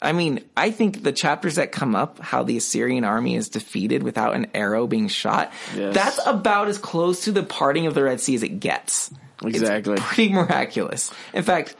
I 0.00 0.12
mean, 0.12 0.44
I 0.56 0.70
think 0.70 1.02
the 1.02 1.10
chapters 1.12 1.56
that 1.56 1.72
come 1.72 1.96
up, 1.96 2.20
how 2.20 2.44
the 2.44 2.56
Assyrian 2.56 3.02
army 3.04 3.34
is 3.34 3.48
defeated 3.48 4.02
without 4.04 4.34
an 4.36 4.46
arrow 4.54 4.86
being 4.86 5.08
shot, 5.08 5.52
Yes. 5.74 5.94
that's 5.94 6.20
about 6.26 6.68
as 6.68 6.78
close 6.78 7.24
to 7.24 7.32
the 7.32 7.42
parting 7.42 7.86
of 7.86 7.94
the 7.94 8.04
Red 8.04 8.20
Sea 8.20 8.36
as 8.36 8.44
it 8.44 8.60
gets. 8.60 9.10
Exactly. 9.42 9.94
It's 9.94 10.02
pretty 10.06 10.32
miraculous. 10.32 11.10
In 11.32 11.42
fact, 11.42 11.74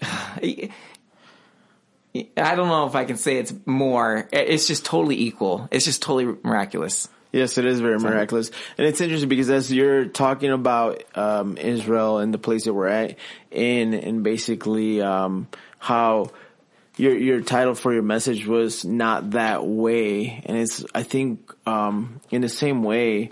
I 2.14 2.54
don't 2.54 2.68
know 2.68 2.86
if 2.86 2.94
I 2.94 3.04
can 3.04 3.16
say 3.16 3.38
it's 3.38 3.54
more. 3.64 4.28
It's 4.32 4.66
just 4.66 4.84
totally 4.84 5.18
equal. 5.18 5.68
It's 5.70 5.84
just 5.84 6.02
totally 6.02 6.36
miraculous. 6.42 7.08
Yes, 7.32 7.56
it 7.56 7.64
is 7.64 7.80
very 7.80 7.98
miraculous, 7.98 8.50
and 8.76 8.86
it's 8.86 9.00
interesting 9.00 9.30
because 9.30 9.48
as 9.48 9.72
you're 9.72 10.04
talking 10.04 10.50
about 10.50 11.02
um, 11.14 11.56
Israel 11.56 12.18
and 12.18 12.32
the 12.32 12.38
place 12.38 12.64
that 12.64 12.74
we're 12.74 12.88
at 12.88 13.16
in, 13.50 13.94
and 13.94 14.22
basically 14.22 15.00
um, 15.00 15.48
how 15.78 16.30
your 16.98 17.16
your 17.16 17.40
title 17.40 17.74
for 17.74 17.90
your 17.90 18.02
message 18.02 18.46
was 18.46 18.84
not 18.84 19.30
that 19.30 19.64
way, 19.66 20.42
and 20.44 20.58
it's 20.58 20.84
I 20.94 21.04
think 21.04 21.50
um, 21.66 22.20
in 22.30 22.42
the 22.42 22.50
same 22.50 22.82
way 22.82 23.30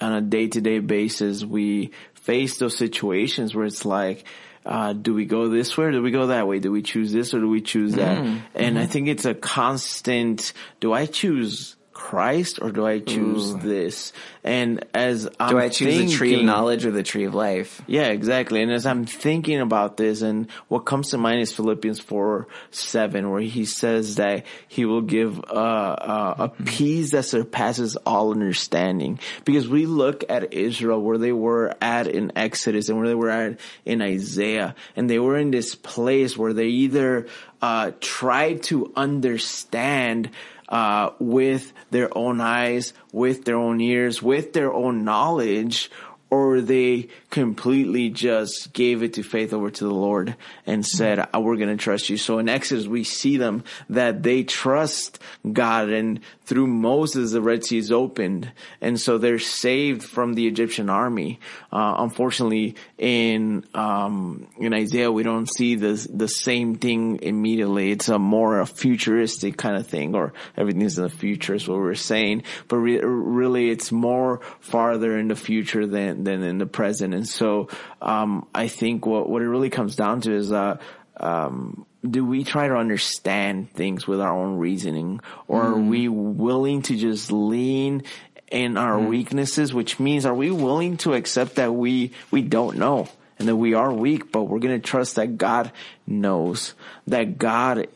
on 0.00 0.12
a 0.12 0.20
day 0.20 0.46
to 0.46 0.60
day 0.60 0.78
basis 0.78 1.44
we 1.44 1.90
face 2.14 2.58
those 2.58 2.76
situations 2.76 3.52
where 3.52 3.66
it's 3.66 3.84
like. 3.84 4.24
Uh, 4.64 4.92
do 4.92 5.14
we 5.14 5.24
go 5.24 5.48
this 5.48 5.76
way 5.76 5.86
or 5.86 5.92
do 5.92 6.02
we 6.02 6.10
go 6.10 6.26
that 6.26 6.46
way? 6.46 6.58
Do 6.58 6.70
we 6.70 6.82
choose 6.82 7.12
this 7.12 7.32
or 7.32 7.40
do 7.40 7.48
we 7.48 7.62
choose 7.62 7.94
that? 7.94 8.18
And 8.54 8.78
I 8.78 8.86
think 8.86 9.08
it's 9.08 9.24
a 9.24 9.34
constant, 9.34 10.52
do 10.80 10.92
I 10.92 11.06
choose 11.06 11.76
Christ 12.00 12.60
or 12.62 12.70
do 12.72 12.86
I 12.86 12.98
choose 12.98 13.54
this? 13.56 14.14
And 14.42 14.86
as 14.94 15.28
I'm 15.38 15.50
Do 15.50 15.58
I 15.58 15.68
choose 15.68 15.98
the 15.98 16.16
tree 16.16 16.34
of 16.34 16.42
knowledge 16.42 16.86
or 16.86 16.90
the 16.90 17.02
tree 17.02 17.24
of 17.24 17.34
life? 17.34 17.82
yeah, 17.86 18.06
exactly. 18.06 18.62
And 18.62 18.72
as 18.72 18.86
I'm 18.86 19.04
thinking 19.04 19.60
about 19.60 19.98
this 19.98 20.22
and 20.22 20.50
what 20.68 20.86
comes 20.86 21.10
to 21.10 21.18
mind 21.18 21.42
is 21.42 21.52
Philippians 21.52 22.00
4, 22.00 22.48
7, 22.70 23.30
where 23.30 23.42
he 23.42 23.66
says 23.66 24.14
that 24.14 24.46
he 24.66 24.86
will 24.86 25.02
give 25.02 25.38
uh, 25.40 25.52
uh, 25.52 26.34
a 26.38 26.48
peace 26.64 27.10
that 27.10 27.26
surpasses 27.26 27.96
all 28.06 28.32
understanding. 28.32 29.20
Because 29.44 29.68
we 29.68 29.84
look 29.84 30.24
at 30.30 30.54
Israel 30.54 31.02
where 31.02 31.18
they 31.18 31.32
were 31.32 31.76
at 31.82 32.06
in 32.06 32.32
Exodus 32.34 32.88
and 32.88 32.98
where 32.98 33.08
they 33.08 33.14
were 33.14 33.30
at 33.30 33.60
in 33.84 34.00
Isaiah 34.00 34.74
and 34.96 35.08
they 35.08 35.18
were 35.18 35.36
in 35.36 35.50
this 35.50 35.74
place 35.74 36.36
where 36.36 36.54
they 36.54 36.68
either 36.68 37.26
uh, 37.62 37.92
try 38.00 38.54
to 38.54 38.92
understand 38.96 40.30
uh, 40.68 41.10
with 41.18 41.72
their 41.90 42.16
own 42.16 42.40
eyes, 42.40 42.94
with 43.12 43.44
their 43.44 43.56
own 43.56 43.80
ears, 43.80 44.22
with 44.22 44.52
their 44.52 44.72
own 44.72 45.04
knowledge, 45.04 45.90
or 46.30 46.60
they 46.60 47.08
completely 47.28 48.08
just 48.08 48.72
gave 48.72 49.02
it 49.02 49.14
to 49.14 49.22
faith 49.22 49.52
over 49.52 49.70
to 49.70 49.84
the 49.84 49.92
Lord 49.92 50.36
and 50.64 50.86
said, 50.86 51.18
uh, 51.18 51.40
we're 51.40 51.56
going 51.56 51.76
to 51.76 51.82
trust 51.82 52.08
you. 52.08 52.16
So 52.16 52.38
in 52.38 52.48
Exodus, 52.48 52.86
we 52.86 53.04
see 53.04 53.36
them 53.36 53.64
that 53.88 54.22
they 54.22 54.44
trust 54.44 55.18
God 55.52 55.90
and 55.90 56.20
through 56.50 56.66
Moses, 56.66 57.30
the 57.30 57.40
Red 57.40 57.64
Sea 57.64 57.78
is 57.78 57.92
opened. 57.92 58.50
And 58.80 58.98
so 58.98 59.18
they're 59.18 59.38
saved 59.38 60.02
from 60.02 60.34
the 60.34 60.48
Egyptian 60.48 60.90
army. 60.90 61.38
Uh, 61.72 61.94
unfortunately, 61.98 62.74
in, 62.98 63.64
um, 63.72 64.48
in 64.58 64.74
Isaiah, 64.74 65.12
we 65.12 65.22
don't 65.22 65.48
see 65.48 65.76
the, 65.76 66.08
the 66.12 66.26
same 66.26 66.74
thing 66.74 67.20
immediately. 67.22 67.92
It's 67.92 68.08
a 68.08 68.18
more 68.18 68.58
a 68.58 68.66
futuristic 68.66 69.56
kind 69.58 69.76
of 69.76 69.86
thing 69.86 70.16
or 70.16 70.32
everything's 70.56 70.98
in 70.98 71.04
the 71.04 71.08
future 71.08 71.54
is 71.54 71.68
what 71.68 71.78
we're 71.78 71.94
saying. 71.94 72.42
But 72.66 72.78
re- 72.78 73.00
really, 73.00 73.70
it's 73.70 73.92
more 73.92 74.40
farther 74.58 75.16
in 75.16 75.28
the 75.28 75.36
future 75.36 75.86
than, 75.86 76.19
than 76.24 76.42
in 76.42 76.58
the 76.58 76.66
present. 76.66 77.14
And 77.14 77.28
so, 77.28 77.68
um, 78.00 78.46
I 78.54 78.68
think 78.68 79.06
what, 79.06 79.28
what 79.28 79.42
it 79.42 79.48
really 79.48 79.70
comes 79.70 79.96
down 79.96 80.20
to 80.22 80.34
is, 80.34 80.52
uh, 80.52 80.78
um, 81.16 81.86
do 82.08 82.24
we 82.24 82.44
try 82.44 82.68
to 82.68 82.74
understand 82.74 83.70
things 83.72 84.06
with 84.06 84.20
our 84.20 84.34
own 84.34 84.56
reasoning 84.56 85.20
or 85.48 85.62
mm. 85.62 85.66
are 85.66 85.80
we 85.80 86.08
willing 86.08 86.82
to 86.82 86.96
just 86.96 87.30
lean 87.30 88.04
in 88.50 88.76
our 88.76 88.98
mm. 88.98 89.08
weaknesses, 89.08 89.74
which 89.74 90.00
means 90.00 90.24
are 90.24 90.34
we 90.34 90.50
willing 90.50 90.96
to 90.98 91.12
accept 91.12 91.56
that 91.56 91.74
we, 91.74 92.12
we 92.30 92.42
don't 92.42 92.78
know 92.78 93.08
and 93.38 93.48
that 93.48 93.56
we 93.56 93.74
are 93.74 93.92
weak, 93.92 94.32
but 94.32 94.44
we're 94.44 94.58
going 94.58 94.80
to 94.80 94.86
trust 94.86 95.16
that 95.16 95.36
God 95.38 95.72
knows 96.06 96.74
that 97.06 97.38
God 97.38 97.88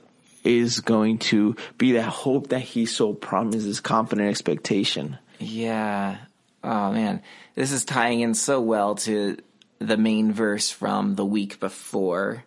is 0.44 0.80
going 0.80 1.18
to 1.18 1.56
be 1.78 1.92
that 1.92 2.08
hope 2.08 2.48
that 2.48 2.60
he 2.60 2.86
so 2.86 3.14
promises 3.14 3.80
confident 3.80 4.28
expectation. 4.28 5.18
Yeah. 5.38 6.18
Oh 6.64 6.92
man, 6.92 7.22
this 7.54 7.72
is 7.72 7.84
tying 7.84 8.20
in 8.20 8.32
so 8.34 8.60
well 8.60 8.94
to 8.96 9.36
the 9.78 9.98
main 9.98 10.32
verse 10.32 10.70
from 10.70 11.14
the 11.14 11.24
week 11.24 11.60
before 11.60 12.44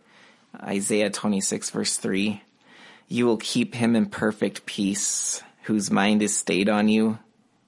Isaiah 0.60 1.12
26 1.12 1.70
verse 1.70 1.98
3. 1.98 2.42
You 3.08 3.26
will 3.28 3.38
keep 3.38 3.76
him 3.76 3.96
in 3.96 4.08
perfect 4.08 4.66
peace, 4.66 5.44
whose 5.64 5.92
mind 5.92 6.24
is 6.24 6.36
stayed 6.36 6.68
on 6.68 6.90
you 6.90 7.20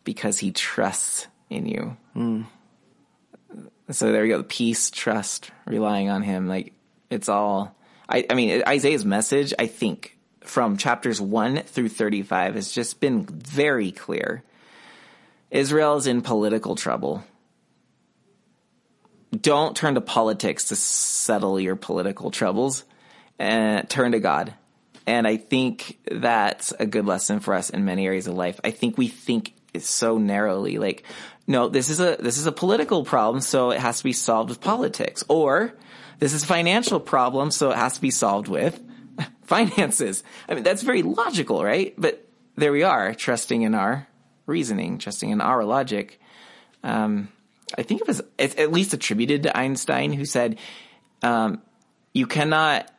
because 0.04 0.40
he 0.40 0.52
trusts 0.52 1.28
in 1.52 1.68
you. 1.68 1.98
Mm. 2.16 2.46
So 3.92 4.12
there 4.12 4.24
we 4.24 4.30
go. 4.30 4.44
Peace, 4.44 4.90
trust, 4.90 5.52
relying 5.66 6.10
on 6.10 6.24
him. 6.24 6.48
Like 6.48 6.74
it's 7.12 7.30
all, 7.30 7.76
I, 8.10 8.26
I 8.28 8.34
mean, 8.34 8.64
Isaiah's 8.68 9.06
message, 9.06 9.54
I 9.60 9.68
think 9.68 10.18
from 10.42 10.78
chapters 10.78 11.22
one 11.22 11.58
through 11.58 11.90
35 11.90 12.56
has 12.56 12.72
just 12.72 13.00
been 13.00 13.26
very 13.26 13.92
clear. 13.92 14.44
Israel 15.52 15.98
is 15.98 16.08
in 16.08 16.22
political 16.22 16.76
trouble 16.76 17.24
don't 19.38 19.76
turn 19.76 19.96
to 19.96 20.02
politics 20.02 20.66
to 20.66 20.76
settle 20.76 21.60
your 21.60 21.76
political 21.76 22.32
troubles 22.32 22.84
and 23.38 23.90
turn 23.90 24.14
to 24.14 24.20
God. 24.20 24.54
And 25.06 25.28
I 25.28 25.38
think 25.38 26.00
that's 26.12 26.74
a 26.80 26.86
good 26.86 27.06
lesson 27.06 27.40
for 27.40 27.54
us 27.54 27.70
in 27.70 27.86
many 27.86 28.06
areas 28.06 28.28
of 28.28 28.36
life. 28.36 28.60
I 28.64 28.72
think 28.72 28.98
we 28.98 29.08
think 29.08 29.54
so 29.80 30.18
narrowly, 30.18 30.78
like, 30.78 31.04
no, 31.48 31.70
this 31.70 31.90
is 31.90 32.00
a, 32.00 32.18
this 32.20 32.38
is 32.38 32.46
a 32.46 32.52
political 32.52 33.04
problem, 33.04 33.42
so 33.42 33.72
it 33.72 33.80
has 33.80 34.00
to 34.00 34.04
be 34.04 34.14
solved 34.14 34.50
with 34.50 34.62
politics. 34.62 35.24
Or, 35.28 35.74
this 36.20 36.34
is 36.34 36.44
a 36.44 36.48
financial 36.48 37.00
problem, 37.00 37.50
so 37.50 37.72
it 37.72 37.78
has 37.78 37.96
to 37.96 38.02
be 38.02 38.12
solved 38.12 38.48
with 38.48 38.80
finances. 39.44 40.24
I 40.48 40.54
mean, 40.54 40.64
that's 40.64 40.84
very 40.84 41.02
logical, 41.02 41.64
right? 41.64 41.94
But 41.98 42.28
there 42.56 42.72
we 42.72 42.84
are, 42.84 43.14
trusting 43.16 43.62
in 43.62 43.74
our 43.74 44.09
reasoning, 44.50 44.98
trusting 44.98 45.30
in 45.30 45.40
our 45.40 45.64
logic. 45.64 46.20
Um, 46.84 47.30
I 47.78 47.84
think 47.84 48.02
it 48.02 48.08
was 48.08 48.22
it's 48.38 48.58
at 48.58 48.72
least 48.72 48.94
attributed 48.94 49.44
to 49.44 49.56
Einstein, 49.56 50.12
who 50.12 50.26
said, 50.26 50.60
um, 51.22 51.62
"You 52.14 52.28
cannot 52.28 52.92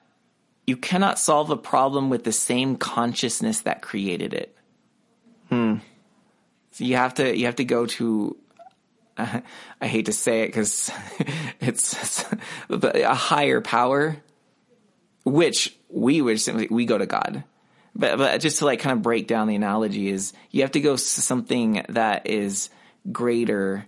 you 0.66 0.76
cannot 0.76 1.18
solve 1.18 1.50
a 1.50 1.56
problem 1.56 2.08
with 2.08 2.24
the 2.24 2.32
same 2.32 2.76
consciousness 2.76 3.62
that 3.62 3.82
created 3.82 4.32
it." 4.32 4.56
Hmm. 5.48 5.76
So 6.70 6.84
you 6.84 6.96
have 6.96 7.14
to 7.14 7.36
you 7.36 7.46
have 7.46 7.56
to 7.56 7.64
go 7.64 7.86
to. 7.86 8.36
Uh, 9.16 9.40
I 9.80 9.86
hate 9.86 10.06
to 10.06 10.12
say 10.12 10.42
it 10.42 10.48
because 10.48 10.90
it's 11.60 12.24
a 12.70 13.14
higher 13.14 13.60
power, 13.60 14.16
which 15.24 15.76
we 15.88 16.22
would 16.22 16.40
simply 16.40 16.68
we 16.70 16.86
go 16.86 16.96
to 16.96 17.06
God. 17.06 17.44
But 18.00 18.18
but 18.18 18.40
just 18.40 18.58
to 18.58 18.64
like 18.64 18.80
kind 18.80 18.96
of 18.96 19.02
break 19.02 19.28
down 19.28 19.46
the 19.46 19.54
analogy 19.54 20.08
is 20.08 20.32
you 20.50 20.62
have 20.62 20.72
to 20.72 20.80
go 20.80 20.96
to 20.96 20.98
something 20.98 21.84
that 21.88 22.26
is 22.26 22.70
greater 23.12 23.86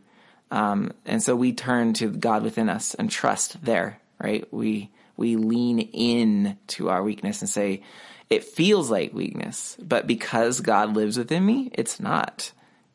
um, 0.52 0.92
and 1.06 1.22
so 1.22 1.34
we 1.34 1.54
turn 1.54 1.94
to 1.94 2.10
God 2.10 2.42
within 2.42 2.68
us 2.68 2.92
and 2.92 3.10
trust 3.10 3.64
there, 3.64 3.98
right? 4.22 4.44
We, 4.52 4.90
we 5.16 5.36
lean 5.36 5.78
in 5.80 6.58
to 6.68 6.90
our 6.90 7.02
weakness 7.02 7.40
and 7.40 7.48
say, 7.48 7.82
it 8.28 8.44
feels 8.44 8.90
like 8.90 9.14
weakness, 9.14 9.78
but 9.80 10.06
because 10.06 10.60
God 10.60 10.94
lives 10.94 11.16
within 11.16 11.44
me, 11.44 11.70
it's 11.72 11.98
not. 11.98 12.52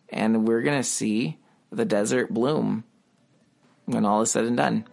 And 0.10 0.47
we're 0.47 0.62
going 0.62 0.77
to 0.77 0.88
see 0.88 1.39
the 1.71 1.84
desert 1.84 2.32
bloom 2.32 2.84
when 3.86 4.06
all 4.06 4.21
is 4.21 4.30
said 4.30 4.45
and 4.45 4.58
done. 4.58 4.86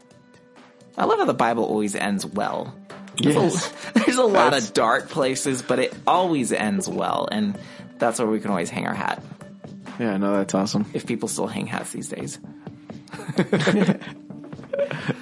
I 0.97 1.05
love 1.05 1.19
how 1.19 1.27
the 1.27 1.35
Bible 1.35 1.65
always 1.65 1.95
ends 1.95 2.25
well. 2.25 2.75
There's, 3.17 3.37
a, 3.37 3.73
there's 3.95 4.17
a 4.19 4.25
lot 4.25 4.55
of 4.55 4.73
dark 4.73 5.09
places, 5.09 5.63
but 5.63 5.79
it 5.79 5.95
always 6.07 6.53
ends 6.53 6.89
well. 6.89 7.29
And 7.31 7.59
that's 7.99 8.19
where 8.19 8.29
we 8.29 8.41
can 8.41 8.51
always 8.51 8.71
hang 8.71 8.87
our 8.87 8.95
hat. 8.95 9.23
Yeah, 9.99 10.17
no, 10.17 10.37
that's 10.37 10.55
awesome. 10.55 10.87
If 10.93 11.07
people 11.07 11.29
still 11.29 11.47
hang 11.47 11.67
hats 11.67 11.93
these 11.93 12.09
days. 12.09 12.39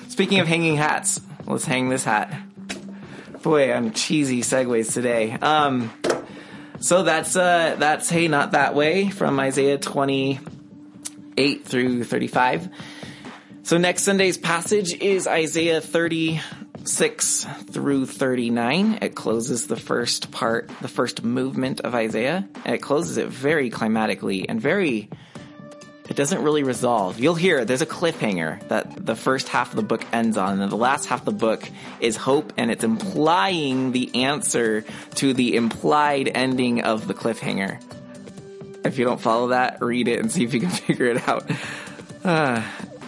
Speaking 0.09 0.41
of 0.41 0.49
hanging 0.49 0.77
hats, 0.77 1.21
let's 1.47 1.65
hang 1.65 1.89
this 1.89 2.05
hat. 2.05 2.35
Boy, 3.43 3.73
I'm 3.73 3.93
cheesy 3.93 4.41
segues 4.43 4.93
today. 4.95 5.33
Um, 5.33 5.91
so 6.81 7.03
that's 7.03 7.37
uh, 7.37 7.77
that's 7.79 8.09
hey, 8.09 8.29
not 8.29 8.53
that 8.53 8.75
way 8.75 9.09
from 9.11 9.39
Isaiah 9.41 9.79
28 9.79 11.65
through 11.67 12.05
35. 12.05 12.69
So 13.65 13.79
next 13.79 14.03
Sunday's 14.03 14.39
passage 14.39 14.93
is 14.95 15.27
Isaiah 15.27 15.81
30 15.81 16.41
6 16.85 17.45
through 17.71 18.07
39. 18.07 18.99
It 19.03 19.15
closes 19.15 19.67
the 19.67 19.77
first 19.77 20.31
part, 20.31 20.71
the 20.81 20.89
first 20.89 21.23
movement 21.23 21.81
of 21.81 21.95
Isaiah, 21.95 22.49
and 22.65 22.75
it 22.75 22.79
closes 22.79 23.17
it 23.17 23.29
very 23.29 23.71
climatically 23.71 24.49
and 24.49 24.61
very, 24.61 25.09
it 26.09 26.17
doesn't 26.17 26.43
really 26.43 26.63
resolve. 26.63 27.19
You'll 27.21 27.35
hear 27.35 27.65
there's 27.65 27.83
a 27.83 27.87
cliffhanger 27.87 28.67
that 28.69 29.07
the 29.07 29.17
first 29.17 29.49
half 29.49 29.71
of 29.71 29.77
the 29.77 29.83
book 29.83 30.05
ends 30.13 30.37
on, 30.37 30.61
and 30.61 30.71
the 30.73 30.77
last 30.77 31.07
half 31.07 31.21
of 31.21 31.27
the 31.27 31.33
book 31.33 31.69
is 32.01 32.17
hope, 32.17 32.53
and 32.57 32.71
it's 32.71 32.85
implying 32.85 33.93
the 33.93 34.25
answer 34.25 34.85
to 35.17 35.35
the 35.35 35.57
implied 35.57 36.31
ending 36.35 36.83
of 36.83 37.07
the 37.07 37.15
cliffhanger. 37.15 37.81
If 38.85 38.99
you 38.99 39.05
don't 39.05 39.21
follow 39.21 39.49
that, 39.49 39.81
read 39.81 40.09
it 40.09 40.19
and 40.19 40.31
see 40.31 40.45
if 40.45 40.55
you 40.55 40.61
can 40.61 40.71
figure 40.71 41.07
it 41.07 41.29
out. 41.29 41.51
Uh, 42.25 42.63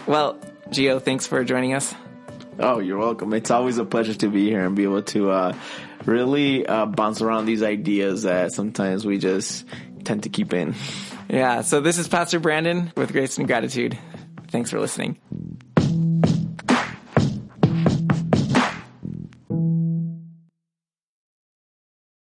well, 0.07 0.39
Geo, 0.69 0.99
thanks 0.99 1.27
for 1.27 1.43
joining 1.43 1.73
us. 1.73 1.93
Oh, 2.57 2.79
you're 2.79 2.97
welcome. 2.97 3.33
It's 3.33 3.51
always 3.51 3.77
a 3.77 3.85
pleasure 3.85 4.13
to 4.13 4.29
be 4.29 4.49
here 4.49 4.65
and 4.65 4.75
be 4.75 4.83
able 4.83 5.01
to 5.03 5.29
uh, 5.31 5.57
really 6.05 6.65
uh, 6.65 6.85
bounce 6.85 7.21
around 7.21 7.45
these 7.45 7.63
ideas 7.63 8.23
that 8.23 8.53
sometimes 8.53 9.05
we 9.05 9.17
just 9.17 9.65
tend 10.03 10.23
to 10.23 10.29
keep 10.29 10.53
in. 10.53 10.75
Yeah. 11.29 11.61
So 11.61 11.81
this 11.81 11.97
is 11.97 12.07
Pastor 12.07 12.39
Brandon 12.39 12.93
with 12.95 13.11
Grace 13.11 13.37
and 13.37 13.47
Gratitude. 13.47 13.97
Thanks 14.49 14.69
for 14.69 14.79
listening. 14.79 15.17